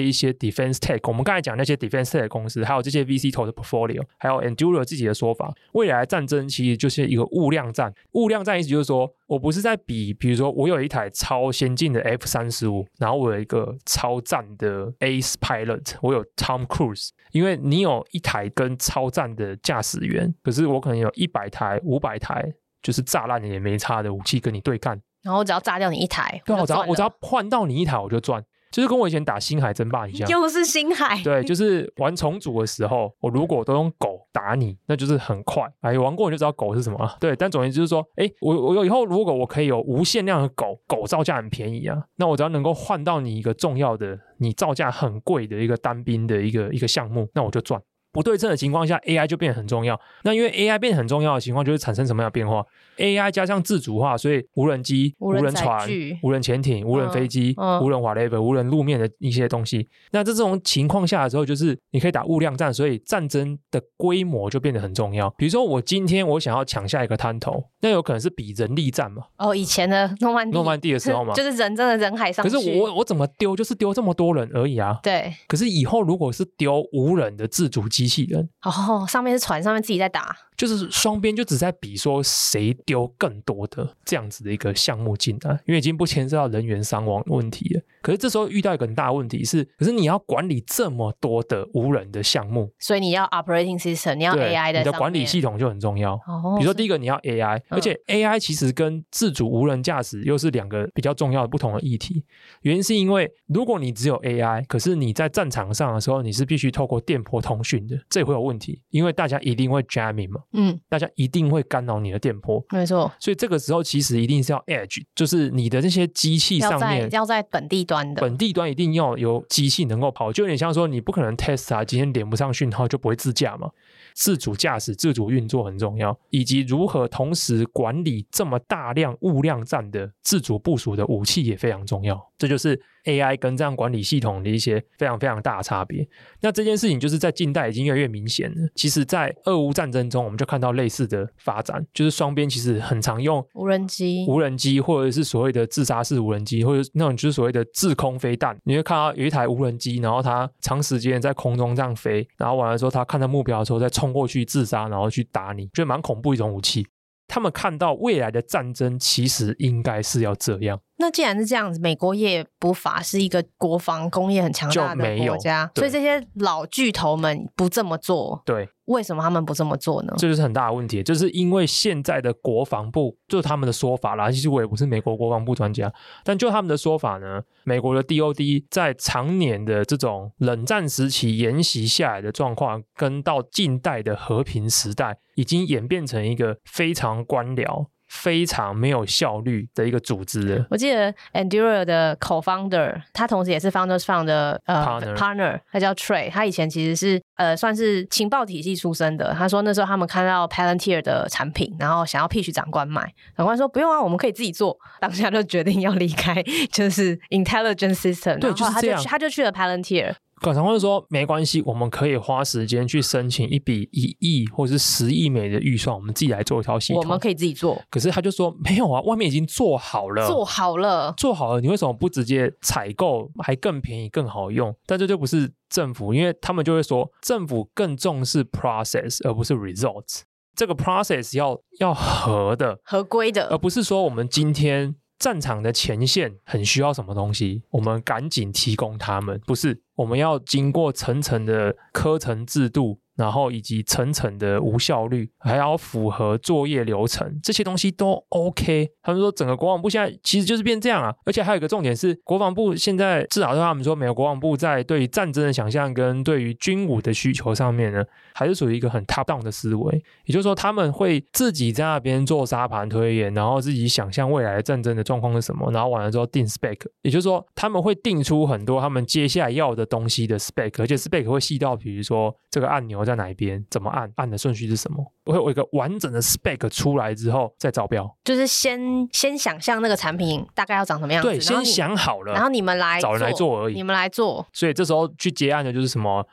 [0.00, 7.94] 一些 defense tech，我们刚才讲那些 defense tech 公司，还有这些 VC 投的 portfolio，还有 Enduro 自己的说法，未来的战争其实就是一个物量战。
[8.12, 22.44] 物量战意思就是说，我不是在比，比如说我有一台超先进的 F 三十五，然后我有一个超赞的 Ace Pilot，我有 Tom Cruise，因为你有一台跟超赞的驾驶员，可是我可能有一百台、五百台，
[22.82, 28.44] 就是炸烂也没差的武器跟你对干，然后我只要炸掉你一台，对，我只要我只要换到你一台我就赚。
[28.70, 31.18] 就是跟我以前打星海争霸一样，又是星海。
[31.22, 35.64] 对，就是玩重组的时候，我如果都用狗打你，那就是很快。
[35.80, 37.16] 哎，玩过你就知道狗是什么了。
[37.18, 47.80] 对，但总之就是说，哎，我我以后如果我可以有无限量的狗，狗造价很便宜啊，那我只要能够换到你一个重要的，你造价很贵的一个单兵的一个一个项目，那我就赚。
[48.12, 50.00] 不对称的情况下，AI 就变得很重要。
[50.24, 52.64] 那因为 AI 变得很重要的情况，就会产生什么样的变化
[52.96, 55.88] ？AI 加上自主化，所以无人机、无人船、
[56.22, 59.88] 无人潜艇、无人飞机、嗯、无人 whatever、无人路面的一些东西。
[60.10, 65.30] 那在这种情况下的时候，就是你可以打物量战，所以战争的规模就变得很重要。
[65.36, 69.24] 比如说，我今天我想要抢下一个滩头，那有可能是比人力战嘛？
[69.36, 72.42] 哦，以前的诺曼诺曼底的时候嘛， 就是人真的人海上。
[72.42, 74.98] 可是我我怎么丢，就是丢这么多人而已啊。
[75.02, 75.32] 对。
[75.46, 80.36] 可是以后如果是丢无人的自主机器人，哦，上面是船，上面自己在打。
[80.56, 87.80] 就是双边就只在比说谁丢更多的这样子的一个项目进来，因为已经不牵涉到人员伤亡问题了。
[88.08, 96.14] 可是这时候遇到一个很大的问题是，可是你要管理这么多的无人的项目，所以你要 operating system，你要 AI 的，你的管理系统就很重要。
[96.14, 102.24] 哦，比如说第一个你要 AI，而且 AI 其实跟自主无人驾驶又是两个比较重要的不同的议题。
[102.62, 110.40] 原因是因为如果你只有 AI，可是你在战场上的时候你是必须透过电波通讯的，这也会有问题，因为大家一定会 jamming 嘛。
[110.54, 113.12] 嗯，大家一定会干扰你的电波，没错。
[113.20, 123.70] 所以这个时候其实一定是要 edge，就是你的这些机器上面要在本地端本地端一定要有机器能够跑，就有点像说你不可能 test 啊，今天连不上讯号就不会自驾嘛。
[124.14, 132.20] 自主驾驶、自主运作很重要，以及如何同时管理这么大量物量站的自主部署的武器也非常重要。
[132.36, 136.06] 这就是 AI 跟这样管理系统的一些非常非常大的差别。
[136.40, 138.56] 那这件事情就是在近代已经越来越明显了。
[138.74, 148.56] 其实，在俄乌战争中，我们就看到类似的发展，就是双边其实很常用无人机、无人机或者是所谓的自杀式无人机，或者那种就是所谓的制空飞弹。
[148.64, 156.86] 你会看到有一台无人机，然后它长时间在空中这样飞，然后完了之后，它看到目标的时候再冲过去自杀，然后去打你，就蛮恐怖一种武器。
[157.28, 160.80] 他们看到未来的战争其实应该是要这样。
[160.96, 168.42] 那既然是这样子，美国也不乏是一个国防工业很强大的国家，所以这些老巨头们不这么做。
[168.44, 170.14] 对，为什么他们不这么做呢？
[170.18, 174.30] 这就是很大的问题，就是因为现在的国防部，就是他们的说法啦。
[174.30, 175.92] 其实我也不是美国国防部专家，
[176.24, 187.86] 但就他们的说法呢，美国的 DOD 在常年的这种冷战时期沿袭下来的状况，跟到近代的和平时代，已经演变成一个非常官僚。
[188.08, 190.64] 非常没有效率的一个组织。
[190.70, 199.34] 我记得 Anduril 的 co-founder，他同时也是 Founders Fund 的呃 partner，, partner 他叫 Trey，他以前其实是呃算是情报体系出身的。
[199.34, 204.78] 他说那时候他们看到 Palantir 的产品，然后想要 pitch 长官买，长官说不用啊，我们可以自己做。
[205.00, 206.42] 当下就决定要离开，
[206.72, 210.14] 就是 Intelligence System，对，就是这样，他就去了 Palantir。
[210.40, 217.02] 可能会说没关系，我们可以花时间去申请一笔一亿或者是十亿美的预算，我们自己来做一套系统。
[217.02, 217.80] 我们可以自己做。
[217.90, 224.74] 可是他就说没有啊，外面已经做好了，做好了，做好了，你为什么不直接采购，还更便宜、更好用？
[224.86, 230.20] 但这就不是政府，因为他们就会说政府更重视 process 而不是 results。
[230.54, 234.96] 这个 process 要要合的、合规的，而不是说我们今天。
[235.18, 239.40] 战场的前线很需要什么东西，我们赶紧提供他们。
[239.46, 243.00] 不是，我们要经过层层的科层制度。
[243.18, 248.88] 然后以及层层的无效率，还要符合作业流程，这些东西都 OK。
[249.02, 258.04] 他们说整个国防部现在其实就是变这样啊，而且还有一个重点是，国防部现在至少对他们说，美国国防部在对于战争的想象跟对于军武的需求上面呢，
[258.34, 260.00] 还是属于一个很 top down 的思维。
[260.24, 266.78] 也就是说，他们会自己在那边做沙盘推演，然后自己想象未来的战争的状况是什么，然后完了之后定 spec。
[267.02, 273.07] 也就是说，他们会定出很多他们接下来要的东西的 spec，而且 spec 会细到，比如说这个按钮。
[273.08, 273.64] 在哪一边？
[273.70, 274.12] 怎么按？
[274.16, 275.04] 按的顺序是什么？
[275.24, 278.80] 我会有一个完整的 spec 出来之后再招标，就是先
[279.12, 284.46] 先想象那个产品大概要长什么样子，对，先想好了，然后你们来找人来做而已，你们来做。
[284.52, 286.26] 所以这时候去接案的就是什么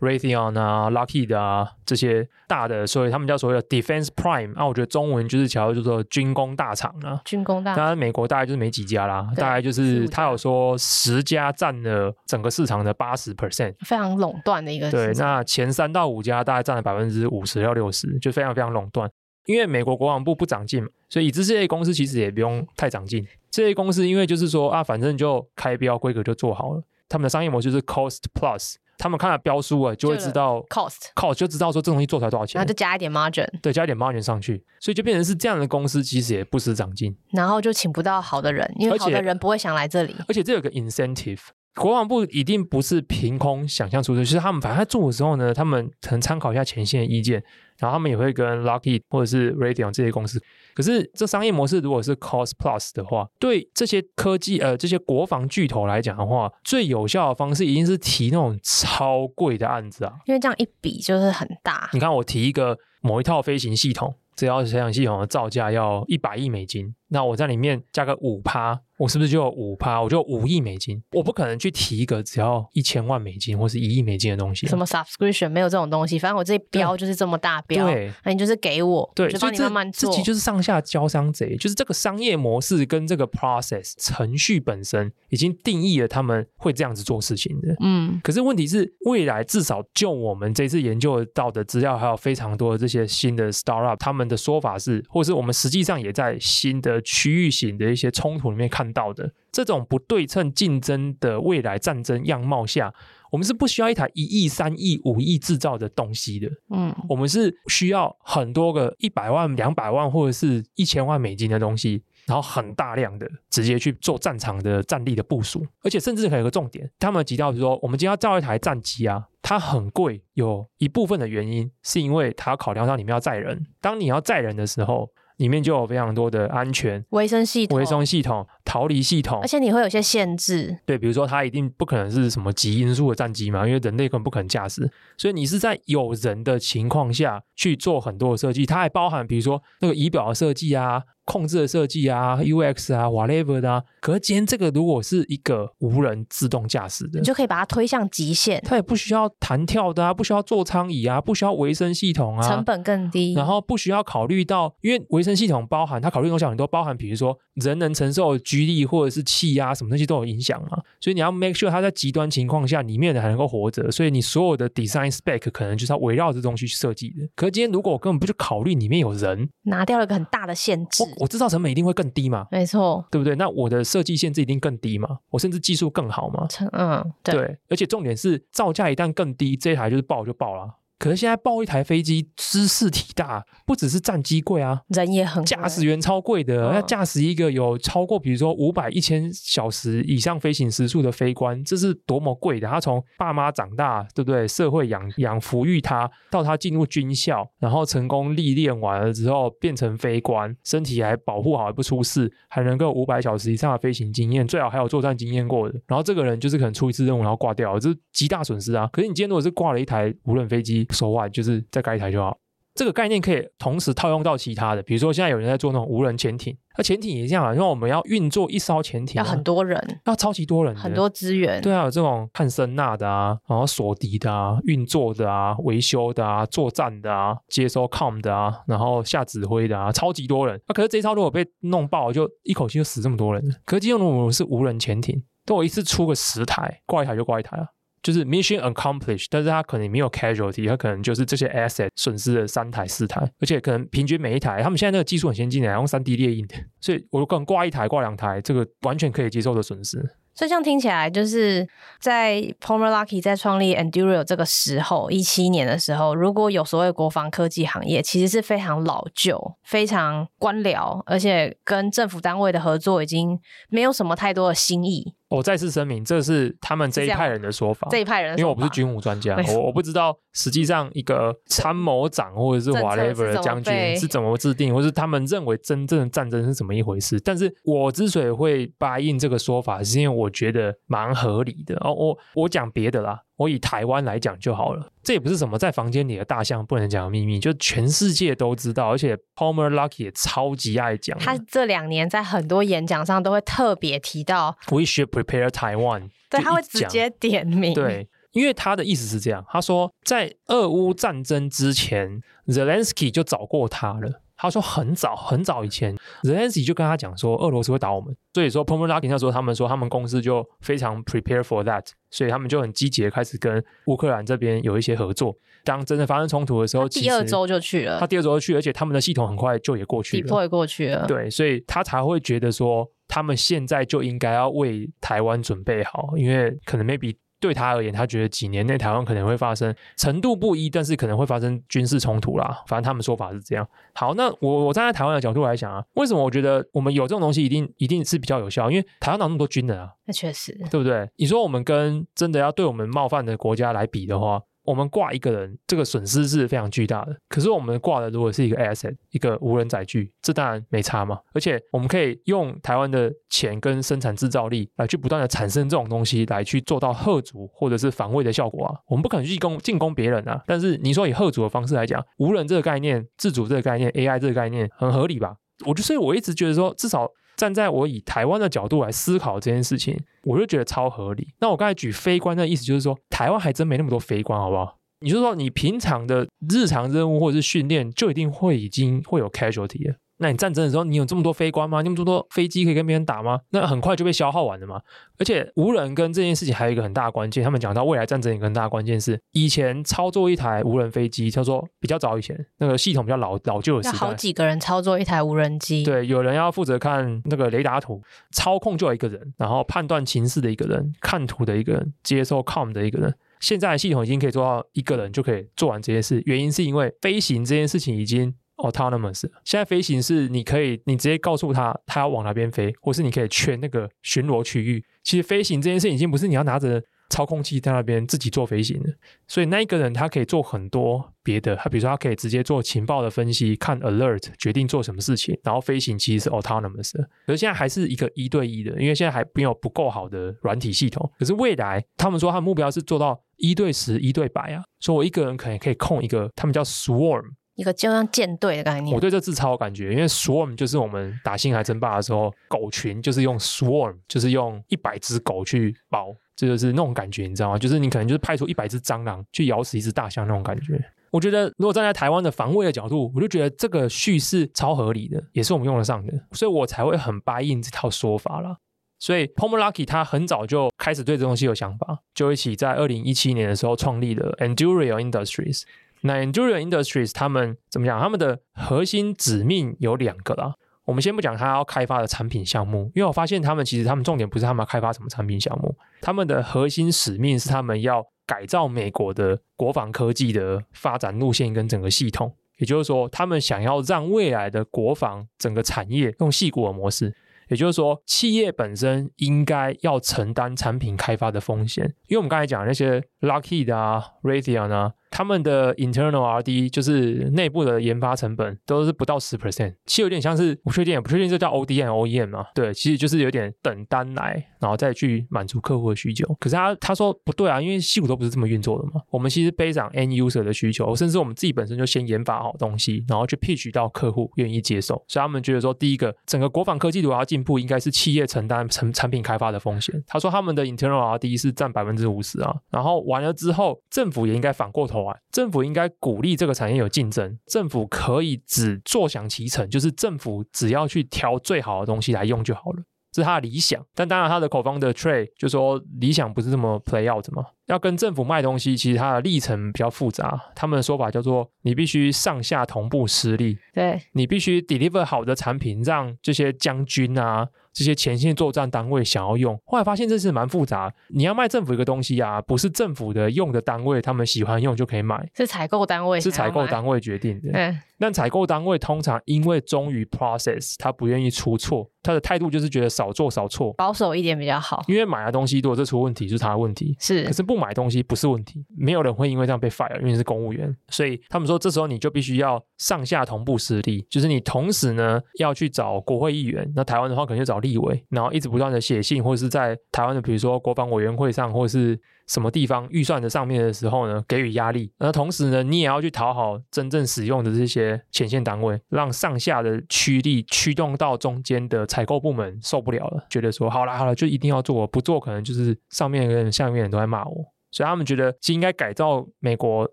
[0.00, 7.20] ？Raytheon 啊，Lockheed 啊，这些大的，所以他们叫所谓的 Defense Prime 啊，我觉得中文就是叫做军工大厂啊。
[7.24, 14.90] 军工大厂，当然美国大概就是没几家啦，大概就是他有说十家占了整个市场的八十 percent，非常垄断的一个。
[14.90, 19.10] 对，那前三到五家大概占了百分之五十到六十，就非常非常垄断。
[19.46, 23.26] 因为美国国防部不长进嘛，所以以致这些公司其实也不用太长进。
[23.50, 28.76] 这些公司因为就是说啊，反正就开标规格就做好了，他们的商业模式是 Cost Plus。
[29.00, 41.40] 他们看了标书啊，就会知道 cost，cost 就知道说这东西做出来多少钱，然后就加一点 margin，对，加一点 margin 上去，所以就变成是这样的公司，其实也不思长进，然后就请不到好的人，因为好的人不会想来这里，而且这有个 incentive，
[41.74, 47.42] 国防部一定不是凭空想象出的，就是他们反正在做的时候呢，他们可能参考一下前线的意见，
[47.78, 50.42] 然后他们也会跟 Lockheed 或者是 Raytheon 这些公司。
[50.80, 61.90] 可是这商业模式如果是 Cost Plus 的话，对这些科技呃这些国防巨头来讲的话，最有效的方式一定是提那种超贵的案子啊，因为这样一比就是很大。
[61.92, 68.80] 你看我提一个某一套飞行系统，这套飞行系统的造价要一百亿美金，那我在里面加个五趴。
[69.00, 69.98] 我是不是就有五趴？
[69.98, 74.66] 我就有五亿美金，我不可能去提一个只要一千万美金或是一亿美金的东西。
[74.66, 80.10] 什么 subscription 没有这种东西，反正我这标就是这么大标，对，那你就是给我，对，就帮你慢慢做。
[80.10, 87.74] 这其实就是上下交商贼，就是这个商业模式跟这个 process 程序本身已经定义了他们会这样子做事情的。
[87.80, 99.32] 嗯，可是问题是，未来至少就我们这次研究到的资料，还有非常多的这些新的 startup，他们的说法是，或是我们实际上也在新的区域型的一些冲突里面看到的。
[99.52, 102.94] 这种不对称竞争的未来战争样貌下，
[103.32, 106.48] 我们是不需要一台一亿、三亿、五亿制造的东西的。
[106.70, 125.10] 嗯，我们是需要很多个一百万、两百万或者是一千万美金的东西，然后很大量的直接去做战场的战力的部署，而且甚至还有个重点，他们提到说，我们今天要造一台战机啊，它很贵，有一部分的原因是因为它要考量到里面要载人，当你要载人的时候。
[125.40, 130.78] 里面就有非常多的安全卫生系统、维生系统、逃离系统，而且你会有些限制。
[130.86, 141.02] 对，比如说它一定不可能是什么极音速的战机嘛，因为人类根本不可能驾驶，所以你是在有人的情况下去做很多的设计，它还包含比如说那个仪表的设计啊。
[141.26, 143.80] 控制的设计啊，UX 啊，whatever 的啊。
[144.00, 148.60] 可是今天这个如果是一个无人自动驾驶的，你就可以把它推向极限。
[148.66, 153.34] 它也不需要弹跳的啊，不需要座舱椅啊，不需要维生系统啊，成本更低。
[153.34, 160.78] 然后不需要考虑到，因为维生系统包含它考虑的东西很多，包含比如说人能承受的 G 力或者是气压什么东西都有影响嘛。
[161.00, 163.88] 所以你要 make sure 它在极端情况下里面的还能够活着。
[163.92, 167.28] 所以你所有的 design spec 可能就是要围绕这东西去设计的。
[167.36, 171.94] 可是今天如果我根本不去考虑里面有人，拿掉了一个很大的限制，我，我知道成本一定会。
[172.00, 172.46] 更低嘛？
[172.50, 173.34] 没错，对不对？
[173.34, 175.18] 那我的设计限制一定更低嘛？
[175.28, 176.46] 我甚至技术更好嘛？
[176.72, 180.76] 嗯，对，对，而且重点是造价一旦更低，这一台就是爆就爆了。
[181.00, 192.68] 可是现在爆一台飞机，兹事体大，不只是战机贵啊，人也很贵，驾驶员超贵的，哦、要驾驶一个有超过比如说五百、一千小时以上飞行时速的飞官，这是多么贵的！
[192.68, 194.46] 他从爸妈长大，对不对？
[194.46, 205.80] 社会养养抚育他，到他进入军校，然后成功历练完了之后变成飞官，身体还保护好，还不出事，还能够五百小时以上的飞行经验，最好还有作战经验过的。
[205.86, 208.86] 然后这个人就是可能出一次任务然后挂掉了，这是极大损失啊！
[208.92, 212.36] 可是你今天如果是挂了一台无人飞机，说话就是再盖一台就好，
[212.74, 230.58] 这个概念可以同时套用到其他的，比如说现在有人在做那种无人潜艇，那潜艇也这样啊，因为我们要运作一艘潜艇，要很多人，要超级多人，很多资源，对啊，有这种看声呐的啊，然后锁敌的啊，运作的啊，维修的啊，作战的啊，接收 com 的啊，然后下指挥的啊，超级多人。
[230.68, 233.42] 那、啊、可是这一艘如果被弄爆，就一口气就死这么多人。
[233.66, 237.66] 可是今天如果是无人潜艇，都我一次出个十台，挂一台就挂一台啊。
[238.02, 246.46] 就是 mission accomplished，但是它可能没有 casualty，它可能就是这些 asset 损失了三台四台，而且可能平均每一台，他们现在那个技术很先进的，用三 D 列印，
[246.80, 250.16] 所以我可能挂一台挂两台，这个完全可以接受的损失。
[250.32, 251.68] 所以这样听起来，就是
[252.00, 263.38] 在 Palmer Lucky 在创立 Anduril 这个时候，一七年的时候，如果有所谓国防科技行业，其实是非常老旧、非常官僚，而且跟政府单位的合作已经
[263.68, 265.12] 没有什么太多的新意。
[265.30, 267.86] 我再次声明，这是他们这一派人的说法。
[267.90, 277.20] 这，这一派人，因为我不是军武专家， 我我不知道实际上一个参谋长或者是 whatever 的将军是怎么制定，或是他们认为真正的战争是怎么一回事。
[277.20, 281.76] 但是我之所以会 buy in 这个说法，是因为我觉得蛮合理的。
[281.76, 283.20] 哦，我我讲别的啦。
[283.40, 291.18] 我以台湾来讲就好了，这也不是什么在房间里的大象不能讲的秘密，就全世界都知道，而且 Palmer Luckey 也超级爱讲。
[291.18, 296.10] 他这两年在很多演讲上都会特别提到，We should prepare Taiwan。
[296.28, 297.72] 对，他会直接点名。
[297.72, 304.20] 对，因为他的意思是这样，他说在俄乌战争之前，Zelensky 就找过他了。
[304.40, 315.36] 他说很早很早以前，Zelensky 就跟他讲说，俄罗斯会打我们，所以说 Palmer Luckey 那时候他们说他们公司就非常 prepare for that，所以他们就很积极的开始跟乌克兰这边有一些合作。
[315.62, 321.06] 当真的发生冲突的时候，第二周就去了，他第二周就去，而且他们的系统很快就也过去了，也过去了。
[321.06, 327.14] 对，所以他才会觉得说，他们现在就应该要为台湾准备好，因为可能 maybe。
[327.40, 332.62] 对他而言，他觉得几年内台湾可能会发生程度不一，但是可能会发生军事冲突啦。
[332.66, 333.66] 反正他们说法是这样。
[333.94, 338.70] 好，那我我站在台湾的角度来讲啊，为什么我觉得我们有这种东西一定一定是比较有效？
[338.70, 339.90] 因为台湾哪那么多军人啊？
[340.04, 341.08] 那确实，对不对？
[341.16, 344.42] 你说我们跟真的要对我们冒犯的国家来比的话。
[344.64, 347.16] 我们挂一个人，这个损失是非常巨大的。
[347.28, 351.18] 可是我们挂的如果是一个 asset，一个无人载具，这当然没差嘛。
[351.32, 358.74] 而且我们可以用台湾的钱跟生产制造力来去不断的产生这种东西，来去做到吓阻或者是防卫的效果啊。
[358.86, 360.42] 我们不可能去进攻进攻别人啊。
[360.46, 365.36] 但是你说以吓阻的方式来讲，无人这个概念、自主这个概念、AI 这个概念很合理吧？
[365.66, 367.10] 我就所以我一直觉得说，至少。
[367.40, 371.28] 站在我以台湾的角度来思考这件事情，我就觉得超合理。
[371.40, 374.76] 那我刚才举非官的意思就是说，台湾还真没那么多非官，好不好？
[375.00, 379.96] 你就是说你平常的日常任务或者是训练，就一定会已经会有 casualty 了。
[380.22, 381.80] 那你战争的时候，你有这么多飞官吗？
[381.80, 383.40] 你有这么多飞机可以跟别人打吗？
[383.50, 384.78] 那很快就被消耗完了嘛。
[385.18, 395.82] 而且无人跟这件事情还有一个很大的关键，他们讲到未来战争一个很大的关键是，以前操作一台无人飞机，叫做比较早以前那个系统比较老老旧的时代，好几个人操作一台无人机。
[395.82, 403.14] 对，有人要负责看那个雷达图，操控就有一个人，然后判断情势的一个人，看图的一个人，接收 com 的一个人。
[403.40, 408.34] 现在系统已经可以做到一个人就可以做完这些事，原因是因为飞行这件事情已经。
[408.60, 414.84] Autonomous，现在飞行是你可以，你直接告诉他他要往哪边飞，或是你可以圈那个巡逻区域。
[415.02, 418.94] 其实飞行这件事已经不是你要拿着操控器在那边自己做飞行了，
[419.26, 427.02] 所以那一个人他可以做很多别的，他比如说他可以直接做情报的分析，看 alert，决定做什么事情，然后飞行其实是 autonomous 的。
[427.26, 431.10] 可是现在还是一个一对一的，因为现在还没有不够好的软体系统。
[431.18, 437.24] 可是未来他们说他的目标是做到一对十、一对百啊，所以我一个人可能可以控一个，他们叫 swarm。
[437.60, 447.58] 一个就像舰队的概念，我对这字超有感觉，因为 swarm 就是我们打星海争霸的时候，狗群就是用 swarm，就是用一百只狗去包，这就是那种感觉，你知道吗？
[447.58, 450.82] 就是你可能就是派出一百只蟑螂去咬死一只大象那种感觉。
[451.10, 458.56] 我觉得如果站在台湾的防卫的角度，我就觉得这个叙事超合理的，也是我们用得上的，所以我才会很 buy in 这套说法啦。
[458.98, 465.62] 所以 Pomolaki 他很早就开始对这东西有想法，就一起在二零一七年的时候创立了 Anduril Industries。
[466.02, 468.00] 那 Anduril Industries 他们怎么讲？
[468.00, 470.54] 他们的核心使命有两个啦。
[470.86, 482.34] 我们先不讲他要开发的产品项目，因为我发现他们其实他们重点不是他们要开发什么产品项目，他们的核心使命是他们要改造美国的国防科技的发展路线跟整个系统。
[482.58, 487.14] 也就是说，他们想要让未来的国防整个产业用矽谷的模式。
[487.48, 494.92] 也就是说，企业本身应该要承担产品开发的风险，因为我们刚才讲那些 Lockheed 啊、Raytheon 啊。
[495.10, 502.46] 他们的 internal R&D 就是内部的研发成本都是不到十 percent，其实有点像是不确定也，不确定这叫 ODM OEM 嘛？
[502.54, 506.26] 对，其实就是有点等单来，然后再去满足客户的需求。
[506.38, 509.02] 可是他他说不对啊，因为矽谷都不是这么运作的嘛。
[509.10, 514.94] 我们其实背上 end user 的需求，甚至我们自己本身就先研发好东西，然后去 pitch 到客户愿意接受。
[515.08, 520.02] 所以他们觉得说，第一个，整个国防科技如果要进步，应该是企业承担成产品开发的风险。
[520.06, 525.20] 他说他们的 internal R&D 是占百分之五十啊，然后完了之后，政府也应该反过头来。
[525.30, 532.82] 政府应该鼓励这个产业有竞争，政府可以只坐享其成，就是政府只要去挑最好的东西来用就好了，
[533.12, 533.84] 这是他的理想。
[533.94, 540.40] 但当然，他的 co-founder Trey 就说理想不是这么 play out 嘛，要跟政府卖东西，其实它的历程比较复杂。
[540.54, 547.48] 他们的说法叫做你必须上下同步施力，对，你必须 deliver 好的产品，让这些将军啊。
[547.72, 550.92] 这些前线作战单位想要用，后来发现这是蛮复杂。
[551.08, 557.50] 你要卖政府一个东西啊，不是政府的用的单位他们喜欢用就可以买，是采购单位，是采购单位决定的。
[557.52, 564.82] 嗯，但采购单位通常因为忠于 process，他不愿意出错，他的态度就是觉得少做少错，保守一点比较好。
[564.88, 566.96] 因为买的东西如果这出问题，就是他的问题。
[566.98, 570.76] 是，可是不买东西不是问题，没有人会因为这样被 fire，因为是公务员。
[570.88, 578.40] 所以他们说，这时候你就必须要上下同步施力，就是你同时呢要去找国会议员，那台湾的话可能就找立委，然后一。
[578.40, 584.92] 一直不断的写信，或者是在台湾的，比如说国防委员会上，或者是什么地方预算的上面的时候呢，给予压力。
[584.98, 597.52] 那同时呢，你也要去讨好真正使用的这些前线单位，让上下的驱力驱动到中间的采购部门受不了了，觉得说好了好了，就一定要做，不做可能就是上面跟、下面人都在骂我。
[597.70, 599.90] 所以他们觉得其实应该改造美国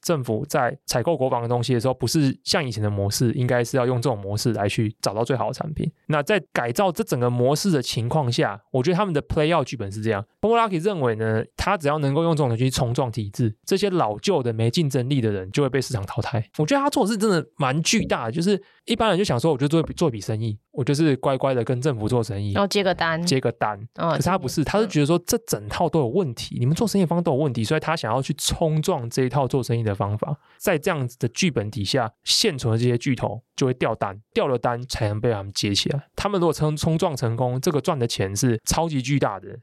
[0.02, 5.92] 政府在采购国防的东西的时候，不是像以前的模式，应该是要用这种模式来去找到最好的产品。
[6.08, 16.44] 那在改造这整个模式的情况下，我觉得他们的 play out 剧本是这样：Pomulaki 认为呢，他只要能够用这种东西去冲撞体制，这些老旧的没竞争力的人就会被市场淘汰。
[16.58, 23.78] 我觉得他做的是真的蛮巨大的，就是一般人就想说，我就做做一笔生意，我就是乖乖的跟政府做生意，然后接个单，接个单。
[23.96, 30.36] 哦、可是他不是，他是觉得说这整套都有问题，你们做生意方都有问题，所以他想要去冲撞这一套做生意的方法。
[30.58, 36.08] 在这样子的剧本底下，现存的这些巨头就会掉单，掉了单才能被他们接起来。
[36.16, 39.60] 他们如果冲冲撞成功，这个赚的钱是超级巨大的。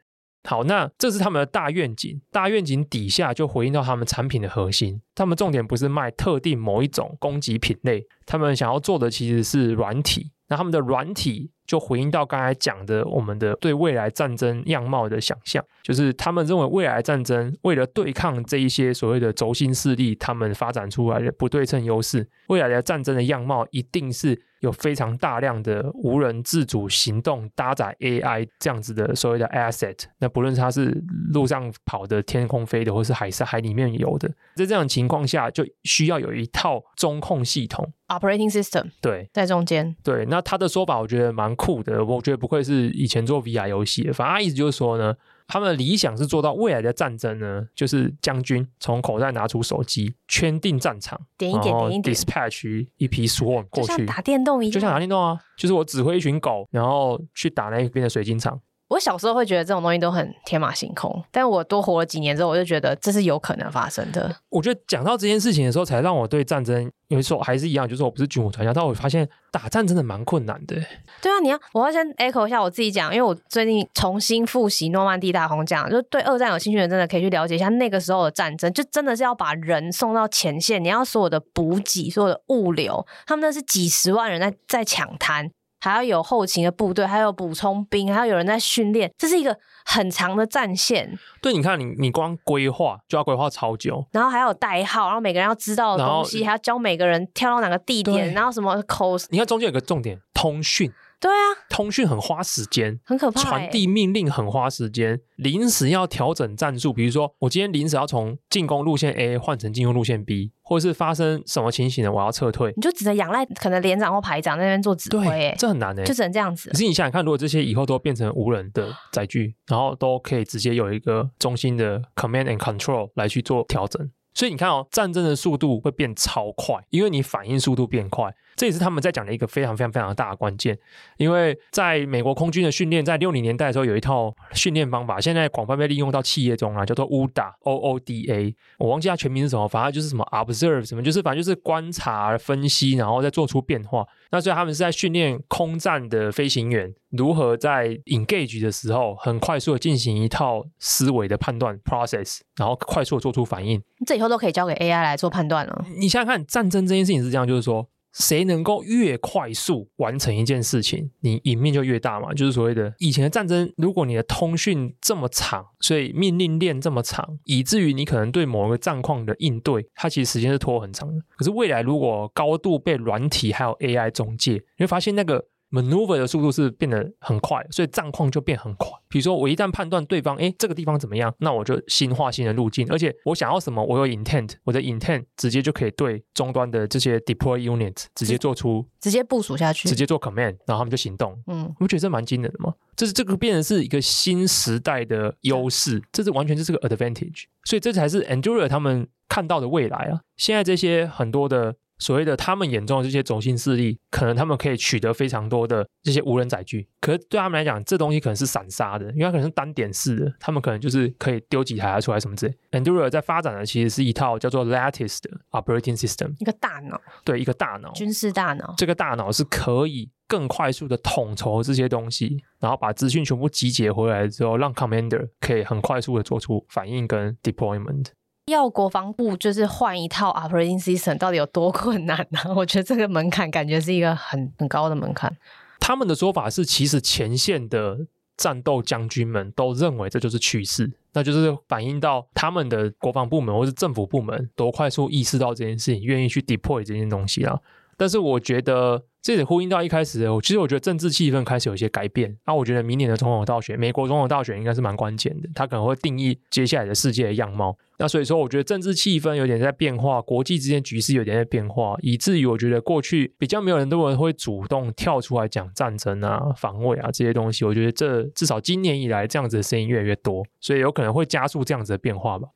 [0.46, 5.00] 好，那这是他们的大愿景，大愿景底下就回应到他们产品的核心。
[5.14, 10.32] 他们重点不是卖特定某一种攻击品类，他们想要做的其实是软体。
[10.48, 24.40] 那他们的软体就回应到刚才讲的我们的对未来战争样貌的想象，就是他们认为未来战争为了对抗这一些所谓的轴心势力，他们发展出来的不对称优势，未来的战争的样貌一定是。
[24.64, 31.02] 有非常大量的无人自主行动搭载 AI 这样子的所谓的 asset，那不论是它是
[31.32, 38.90] 路上跑的、天空飞的，或是海上海里面游的，在这样的情况下，就需要有一套中控系统 （operating system）。
[39.00, 39.94] 对，在中间。
[40.02, 45.14] 对，那他的说法我觉得蛮酷的，我觉得不愧是以前做 VR 游戏的，反正他意思就是说呢。
[45.46, 58.60] 他们的理想是做到未来的战争呢，就是将军从口袋拿出手机，圈定战场，点一点点一点，dispatch 一批 swarm 过去，就像打电动一样，就像打电动啊，就是我指挥一群狗，然后去打那边的水晶厂。
[58.88, 64.34] 我小时候会觉得这种东西都很天马行空，但我多活了几年之后，我就觉得这是有可能发生的。
[64.50, 70.76] 我觉得讲到这件事情的时候，才让我对战争有时候还是一样，就是我不是军武专家，但我发现打战真的蛮困难的。
[71.22, 85.50] 对啊，你要我要先 echo 一下我自己讲，因为我最近重新复习诺曼底大空降，就对二战有兴趣的人真的可以去了解一下那个时候的战争，就真的是要把人送到前线，你要所有的补给、所有的物流，他们那是几十万人在在抢滩。
[85.84, 89.54] 还要有后勤的部队，还有补充兵，还要有人在训练，这是一个
[89.84, 91.18] 很长的战线。
[91.42, 99.14] 对，你看你，你你光规划就要规划超久，然后还有代号，然后每个人要知道的东西，还要教每个人跳到哪个地点，然后什么口。
[99.28, 100.90] 你看中间有个重点，通讯。
[101.24, 103.46] 对啊，通讯很花时间，很可怕、欸。
[103.46, 112.12] 传递命令很花时间，临时要调整战术，比如说我今天临时要从进攻路线 A 换成进攻路线 B，或者是发生什么情形呢？
[112.12, 116.68] 我要撤退，你就只能仰赖可能连长或排长在那边做指挥、欸，这很难诶、欸，就只能这样子。
[116.68, 128.34] 可是你想想看，如果这些以后都变成无人的载具，然后都可以直接有一个中心的 command and control 来去做调整，所以你看哦，战争的速度会变超快，因为你反应速度变快。
[128.56, 130.78] 这也是他们在讲的一个非常非常非常大的关键，
[131.16, 144.06] 因为在美国空军的训练，在六零年代的时候有一套训练方法，现在广泛被利用到企业中啊，叫做 OODA，O O D A，我忘记它全名是什么，反正就是什么 observe 什么，就是反正就是观察、分析，然后再做出变化。
[144.30, 153.82] 那所以他们是在训练空战的飞行员如何在 engage 的时候，很快速的进行一套思维的判断 process，然后快速的做出反应。
[154.06, 155.84] 这以后都可以交给 AI 来做判断了。
[155.98, 157.88] 你想想看，战争这件事情是这样，就是说。
[158.14, 162.32] 谁能够越快速完成一件事情，你赢面就越大嘛。
[162.32, 171.20] 就是所谓的以前的战争，如果你的通讯这么长，所以命令链这么长，以至于你可能对某个战况的应对，它其实时间是拖很长的。
[171.36, 175.44] 可是未来如果高度被软体还有 AI 中介，你会发现那个。
[175.74, 178.88] Maneuver 的速度是变得很快，所以战况就变很快。
[179.08, 191.36] 比如说，我一旦判断对方，哎，这个地方怎么样，那我就新画新的路径，而且我想要什么，我有 intent，我的 intent 直接就可以对终端的这些 deploy units 直接做出直接部署下去，直接做 command，然后他们就行动。
[191.48, 200.20] 嗯，我觉得这蛮惊人的嘛，这是这个变成是一个新时代的优势，这是完全就是个 advantage，所以这才是 Anduril 他们看到的未来啊。
[200.36, 201.74] 现在这些很多的。
[201.98, 212.54] 所谓的他们眼中的这些轴心势力，可能他们可以取得非常多的这些无人载具，可是对他们来讲，这东西可能是散沙的，因为它可能是单点式的，他们可能就是可以丢几台出来什么之类。
[212.72, 218.74] Anduril 在发展的其实是一套叫做 Lattice 的 operating system，一个大脑，对，一个大脑，军事大脑。
[218.76, 228.06] 这个大脑是可以更快速的统筹这些东西，然后把资讯全部集结回来之后，让 Commander 可以很快速的做出反应跟 deployment。
[228.46, 232.40] 要国防部就是换一套 operating system，到底有多困难呢？
[232.54, 235.34] 我觉得这个门槛感觉是一个很很高的门槛。
[235.80, 247.58] 他们的说法是，其实前线的战斗将军们都认为这就是趋势，那就是反映到他们的国防部门或是政府部门都快速意识到这件事情，愿意去 deploy 这件东西啊。
[247.96, 252.36] 但是我觉得这也呼应到一开始我，其实我觉得政治气氛开始有一些改变。
[252.46, 257.76] 那我觉得明年的总统大选，美国总统大选应该是蛮关键的，它可能会定义接下来的世界的样貌。
[257.96, 267.64] 那所以说，我觉得政治气氛有点在变化，国际之间局势有点在变化，以至于我觉得过去比较没有人都会主动跳出来讲战争啊、防卫啊这些东西。
[267.64, 272.48] 我觉得这至少今年以来这样子的声音越来越多，所以有可能会加速这样子的变化吧。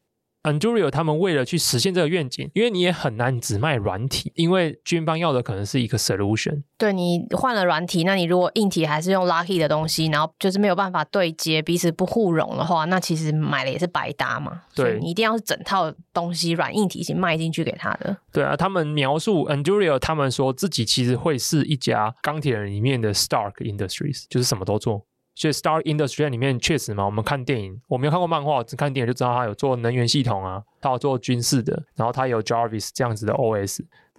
[0.43, 6.63] Anduril 他们为了去实现这个愿景，因为你也很难只卖软体，因为军方要的可能是一个 solution。
[6.77, 14.63] 对，你换了软体，那你如果硬体还是用 Lockheed 的东西，然后就是没有办法对接，彼此不互融的话，那其实买了也是白搭嘛。
[14.75, 18.17] 对，你一定要是整套东西软硬体一起卖进去给他的。
[18.33, 25.08] 对啊，他们描述 Anduril 他们说自己其实会是一家钢铁人里面的 Stark Industries，就是什么都做。
[25.39, 33.79] 所以 Star Industries 里面确实嘛，我们看电影，我没有看过漫画，只看电影就知道他有做能源系统啊，他有做军事的，然后他有 Jarvis 这样子的 OS。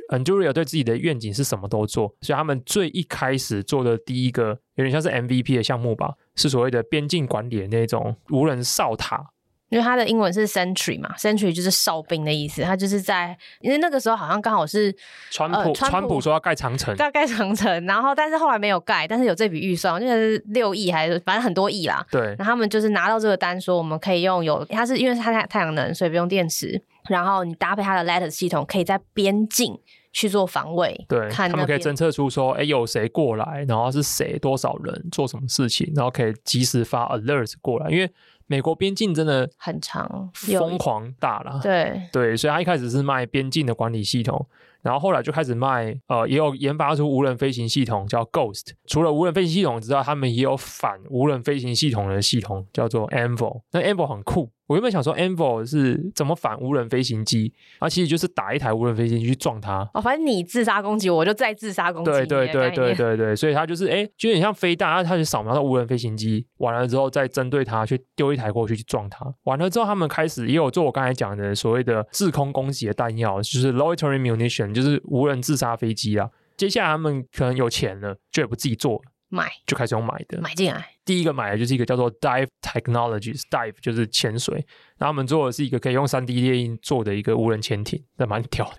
[0.09, 9.24] Anduril 对自己的愿景是什么都做，所以他们最一开始做的第一个有点像是 MVP 的项目吧，是所谓的边境管理的那种无人哨塔。
[9.70, 12.63] 因为它的英文是 century 嘛，century 就是哨兵的意思。
[12.63, 14.93] 它就是在，因为那个时候好像刚好是
[15.30, 22.05] 川普，呃、川普，川普说要盖长城，要盖长城，然后但是后来没有盖，但是有这笔预算，就是六亿还是反正很多亿啦。
[22.09, 29.80] 对，然后他们就是拿到这个单，说我们可以用有，它是因为是它太太阳能，所以不用电池，然后你搭配它的 Lattice 系统，可以在边境
[30.11, 31.05] 去做防卫。
[31.07, 38.11] 对，看他们可以侦测出说，哎，有谁过来，然后是谁，多少人，做什么事情，然后可以及时发 alert 过来，因为。
[38.49, 41.59] 美国边境真的很长，疯狂大了。
[41.61, 44.43] 对对，所以他一开始是卖边境的管理系统，
[44.81, 48.71] 然后后来就开始卖，呃，也有研发出无人飞行系统叫 Ghost。
[48.87, 53.61] 除了无人飞行系统之外，他们也有反无人飞行系统的系统叫做 Anvil。
[53.71, 54.49] 那 Anvil 很酷。
[54.70, 57.51] 我原本想说，Anvil 是怎么反无人飞行机？
[57.80, 59.80] 它其实就是打一台无人飞行机去撞它。
[59.95, 62.11] 哦，反正你自杀攻击，我就再自杀攻击。
[62.11, 69.26] 对对对对对对，所以它就是哎，就有点像飞弹，它就扫描到无人飞行机，完了之后再针对它去丢一台过去去撞它。
[69.45, 76.30] 完了之后，他们开始也有做我刚才讲的所谓的制空攻击的弹药，就是 loitering munition，就是无人自杀飞机啊。
[76.55, 79.01] 接下来他们可能有钱了，就也不自己做了。
[79.30, 80.89] 买就开始用买的，买进来。
[81.05, 84.55] 第一个买的就是一个叫做 Dive Technologies，Dive 就是潜水，
[84.97, 88.77] 然后他们做的是一个可以用三 D 列印做的一个无人潜艇，那蛮屌的。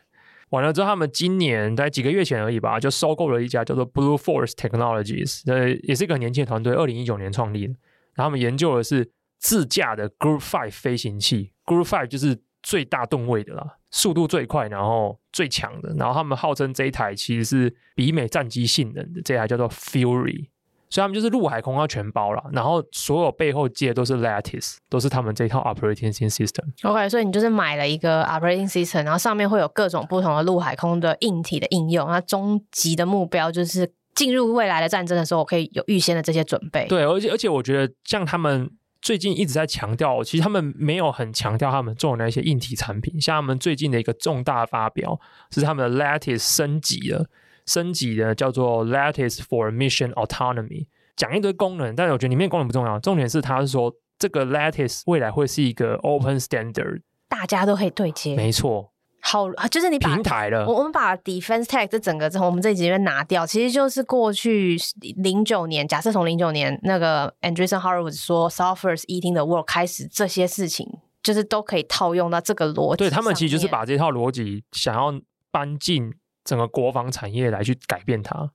[0.50, 7.74] 完了之后，他们今年在几个月前而已吧，就收购了一家叫做 Blue Force Technologies，呃，也是一个很年轻的团队，二零一九年创立的。
[8.14, 12.42] 然后他们研究的是自驾的 Group Five 飞行器，Group Five 就是。
[12.62, 20.48] 最大吨位的啦，速度最快，然后最强的，然后他们号称这一台其实是比美战机性能的，这台叫做 Fury，
[20.90, 26.64] 所以他们就是陆海空要全包了，然后所有背后接的都是 Lattice，都是他们这套 Operating System。
[26.82, 36.86] OK，所以你就是买了一个 Operating System，然后上面会有各种不同的陆海空的硬体的应用，那终极的目标就是进入未来的战争的时候，我可以有预先的这些准备。
[36.88, 38.70] 对，而且而且我觉得像他们。
[39.02, 43.20] 最近一直在强调，其实他们没有很强调他们做的那些硬体产品。
[43.20, 45.18] 像他们最近的一个重大发表
[45.50, 47.26] 是他们的 Lattice 升级了，
[47.66, 50.86] 升级的叫做 Lattice for Mission Autonomy，
[51.16, 58.36] 讲一堆功能，但是我觉得里面功能不重要，重点是他是说这个 Lattice 未来会是一个 Open Standard，大家都可以对接。
[58.36, 58.89] 没错。
[59.22, 60.66] 好，就是你把平台了。
[60.66, 64.76] 我我们把 Defense Tech 这整个之后，我们这几边拿掉，其实就是过去
[65.16, 70.88] 零九年，假设从零九年那个 Andreessen Horowitz 说 Software is eating the world 开始，这些事情
[71.22, 72.98] 就是都可以套用到这个逻辑。
[72.98, 75.12] 对，他们其实就是把这套逻辑想要
[75.50, 76.12] 搬进
[76.44, 78.50] 整个国防产业来去改变它，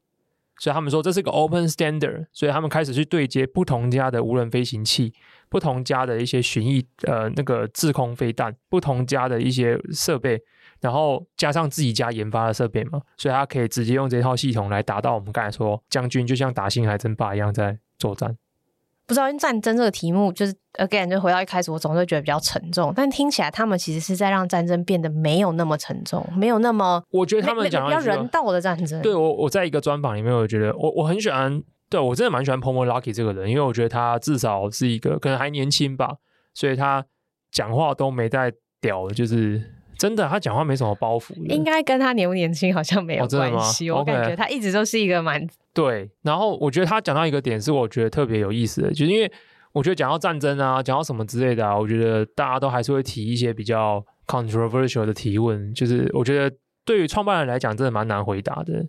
[0.60, 5.14] 所以他们说这是个 Open Standard，所以他们开始去对接不同家的无人飞行器。
[5.48, 10.42] 不同家的一些巡弋呃那个制空飞弹，不同家的一些设备，
[10.82, 18.36] 然后加上自己家研发的设备嘛，所以他可以直接用这套系统来达到我们刚才说将军就像打星海争霸一样在作战。
[19.08, 29.02] 不知道因为战争这个题目就是 again 就回到一开始，我总是觉得比较沉重，但听起来他们其实是在让战争变得没有那么沉重，没有那么我觉得他们讲比较人道的战争。
[29.02, 31.64] 对我我在一个专访里面，我觉得我我很喜欢。
[31.88, 36.16] 对，我真的蛮喜欢 Pomo Lucky 这个人，因为我觉得他至少是一个可能还年轻吧，
[36.52, 37.06] 所以他
[37.52, 38.52] 讲话都没带
[38.82, 39.62] 屌，就是
[39.96, 41.36] 真的，他讲话没什么包袱。
[41.48, 46.10] 应该跟他年不年轻好像没有关系，哦、我感觉他一直都是一个蛮对。
[46.24, 49.32] 然后我觉得他讲到一个点是我觉得特别有意思的，就是因为
[49.74, 56.56] 我觉得讲到战争啊，讲到什么之类的啊，我觉得大家都还是会提一些比较 controversial 的提问，就是我觉得
[56.86, 58.86] 对于创办人来讲，真的蛮难回答的。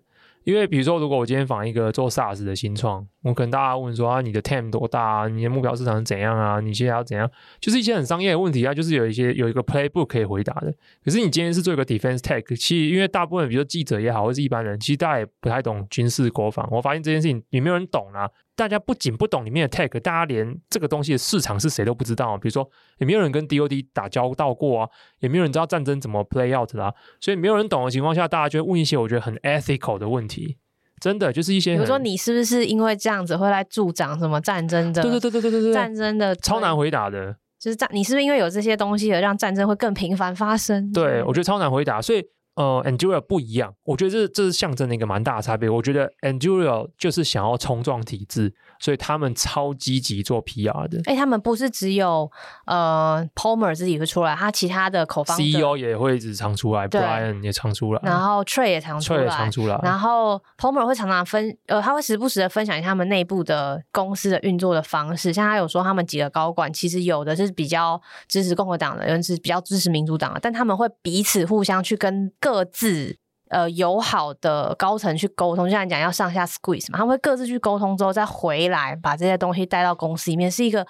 [0.47, 5.27] 因为比如说，如果我今天访一个做 SaaS 的新创，我可能大家问说啊，你的 TAM 多大啊？
[5.27, 6.61] 你的目标市场是怎样啊？
[6.61, 7.29] 你现在要怎样？
[7.59, 10.73] 就是一些很商业的问题啊，就是有一些有一个 playbook 可以回答的。
[11.05, 16.69] 可是你今天是做一个 defense tech，其实因为大部分比如说记者也好，或是一般人，其实大家也不太懂军事国防。
[16.71, 18.31] 我发现这件事情也没有人懂啊。
[18.57, 22.37] 大家不仅不懂里面的 tech，大家连这个东西的市场是谁都不知道。
[22.39, 24.89] 比如说，也没有人跟 DoD 打交道过啊，
[25.21, 26.93] 也没有人知道战争怎么 play out 啦。
[27.21, 30.57] 所以没有人懂的情况下，大家就会问一些我觉得很 ethical 的问题。
[30.99, 35.03] 真的就是一些，比如说你是不是因为这样子会来助长什么战争的？
[35.03, 40.91] 对对对对对对对，战争的超难回答的，就是战，你是不是因为有这些东西而让战争会更频繁发生？
[40.93, 42.25] 对，我觉得超难回答，所以。
[42.57, 45.69] 呃，Anduril 不一样，我觉得这这是象征的一个蛮大的差别。
[45.69, 50.99] 我觉得 Anduril 就是想要冲撞体制，所以他们超积极做 PR 的。
[51.05, 52.31] 哎、欸，他们不是只有
[52.65, 65.31] 呃 Palmer 自己会出来，他其他的口方 CEO 也会一直常出来，Brian 也常出来，然后 Trey 也常出来，Trey 也常出来，然后 Palmer 会常常分，呃，他会时不时的分享一下他们内部的公司的运作的方式。
[65.31, 72.33] 像他有说，他们几个高管其实有的是比较支持共和党的，有人是比较支持民主党的，但他们会彼此互相去跟。
[72.47, 73.19] 各自
[73.49, 80.87] 呃友好的高层去沟通，就像你讲要上下 squeeze 嘛，他们会各自去沟通之后再回来把这些东西带到公司里面，是一个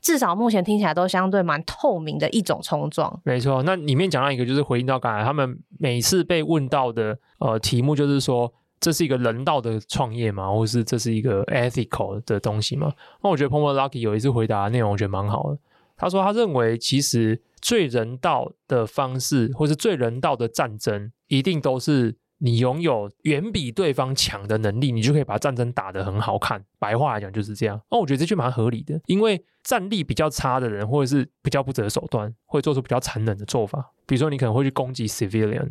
[0.00, 3.20] 至少目前听起来都相对蛮透明的一种冲撞。
[3.24, 10.48] 没错，那里面讲到一个就是回应到刚才他们每次被问到的呃题目，就是说这是一个人道的创业吗？
[10.48, 12.92] 或是这是一个 ethical 的东西吗？
[13.20, 15.58] 那我觉得 Palmer Lucky 有一次回答的内容我觉得蛮好的，
[16.00, 17.40] 他说他认为其实。
[17.62, 26.64] 最人道的方式，或是最人道的战争，一定都是你拥有远比对方强的能力，你就可以把战争打得很好看。
[26.78, 27.78] 白话来讲就是这样。
[27.90, 33.92] 那我觉得这句蛮合理的，因为战力比较差的人，或者是比较不择手段，会做出比较残忍的做法。
[34.06, 35.68] 比如说，你可能会去攻击 civilian，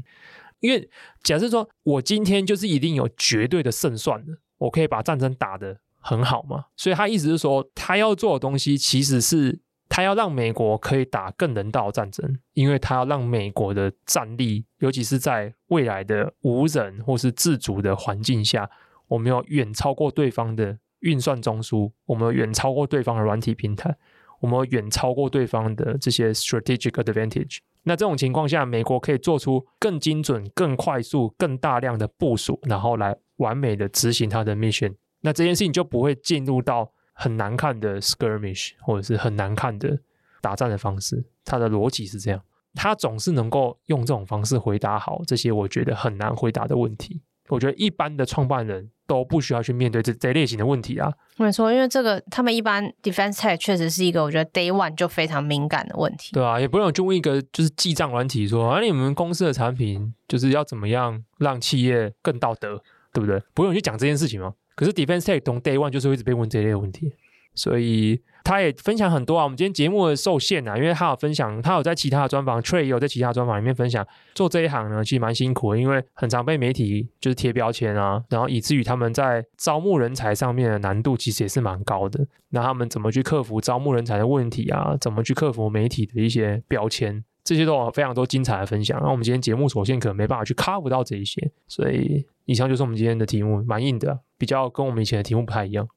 [0.59, 0.87] 因为
[1.23, 6.65] 假设说我今天就是一定有绝对的胜算的，我可以把战争打得很好嘛。
[6.77, 9.61] 所以他意思是说，他要做的东西其实是。
[9.89, 18.69] 他要让美国可以打更人道战争，因为他要让美国的战力，尤其是在未来的无人或是自主的环境下，
[19.07, 23.93] 我们要远超过对方的运算中枢，我们要远超过对方的软体平台，
[24.39, 27.57] 我们要远超过对方的这些 strategic advantage。
[27.83, 34.93] 那这种情况下，美国可以做出更精准、更快速、更大量的部署，然后来完美的执行他的 mission。
[35.21, 36.91] 那这件事情就不会进入到。
[37.21, 39.99] 很难看的 skirmish，或者是很难看的
[40.41, 42.41] 打战的方式，他的逻辑是这样，
[42.73, 47.21] 他总是能够用这种方式回答好这些我觉得很难回答的问题。
[47.49, 51.11] 我觉得一般的创办人都不需要去面对这这类型的问题啊。
[51.35, 56.31] 没错，因为这个他们一般 defense tech 确实是一个我觉得 day one 就非常敏感的问题。
[56.31, 62.81] 对啊，也不用就问一个就是记账软体说，啊，你们公司的产品就是要怎么样让企业更道德，
[63.11, 63.41] 对不对？
[63.55, 64.53] 不用去讲这件事情吗？
[64.79, 67.11] 可是 Defense Tech 从 Day One 就是会一直被问这类问题，
[67.53, 69.43] 所以他也分享很多啊。
[69.43, 82.25] 我们今天节目的受限啊，因为他有分享，他有在其他的专访，Trey 也有在其他专访里面分享，做这一行呢其实蛮辛苦的，因为很常被媒体就是贴标签啊，然后以至于他们在招募人才上面的难度其实也是蛮高的。
[82.51, 84.95] 那他们怎么去克服招募人才的问题啊？
[85.01, 87.21] 怎么去克服媒体的一些标签？
[87.43, 88.97] 这些都有非常多精彩的分享。
[89.01, 94.19] 那我们今天节目首先可能没办法去 cover 到这一些，所以以上就是我们今天的题目，蛮硬的。
[94.39, 95.87] 比较跟我们以前的题目不太一样。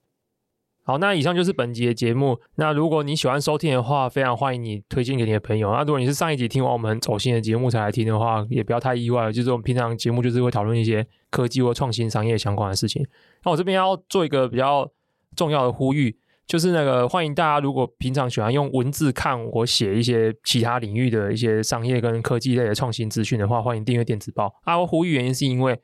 [0.84, 2.40] 好，那以上就是本集的节目。
[2.56, 5.70] 那如果你喜欢收听的话，非常欢迎你推荐给你的朋友。
[5.70, 9.30] 那如果你是上一集听完我们走心的节目才来听的话，也不要太意外。
[9.30, 13.06] 就是我们平常节目就是会讨论一些科技或创新商业相关的事情。
[13.44, 14.90] 那我这边要做一个比较
[15.36, 24.52] 重要的呼吁，就是那个欢迎大家，如果平常喜欢用文字看我写一些其他领域的一些商业跟科技类的创新资讯的话，欢迎订阅电子报。
[24.64, 25.80] 啊，我呼吁原因是因为，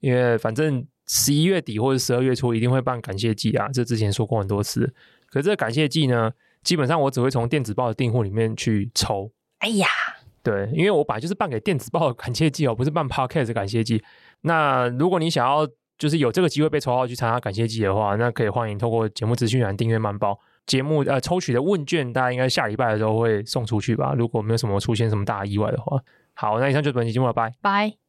[0.00, 0.86] 因为反正。
[1.14, 4.90] 十一月底或者十二月初一定会办感谢季啊，这之前说过很多次。
[5.28, 6.32] 可是这个感谢季呢，
[6.64, 9.30] 基本上我只会从电子报的订户里面去抽。
[9.58, 9.86] 哎呀，
[10.42, 14.02] 对，因为我本来就是办给电子报的感谢季哦，不是办 Podcast 的感谢季。
[14.40, 15.68] 那如果你想要
[15.98, 24.14] 就是有这个机会被抽到去参加感谢季的话，那可以欢迎透过节目资讯栏订阅慢报节目呃抽取的问卷，大家应该下礼拜的时候会送出去吧？
[24.16, 26.02] 如果没有什么出现什么大意外的话。
[26.32, 27.92] 好，那以上就是本期节目了，拜拜。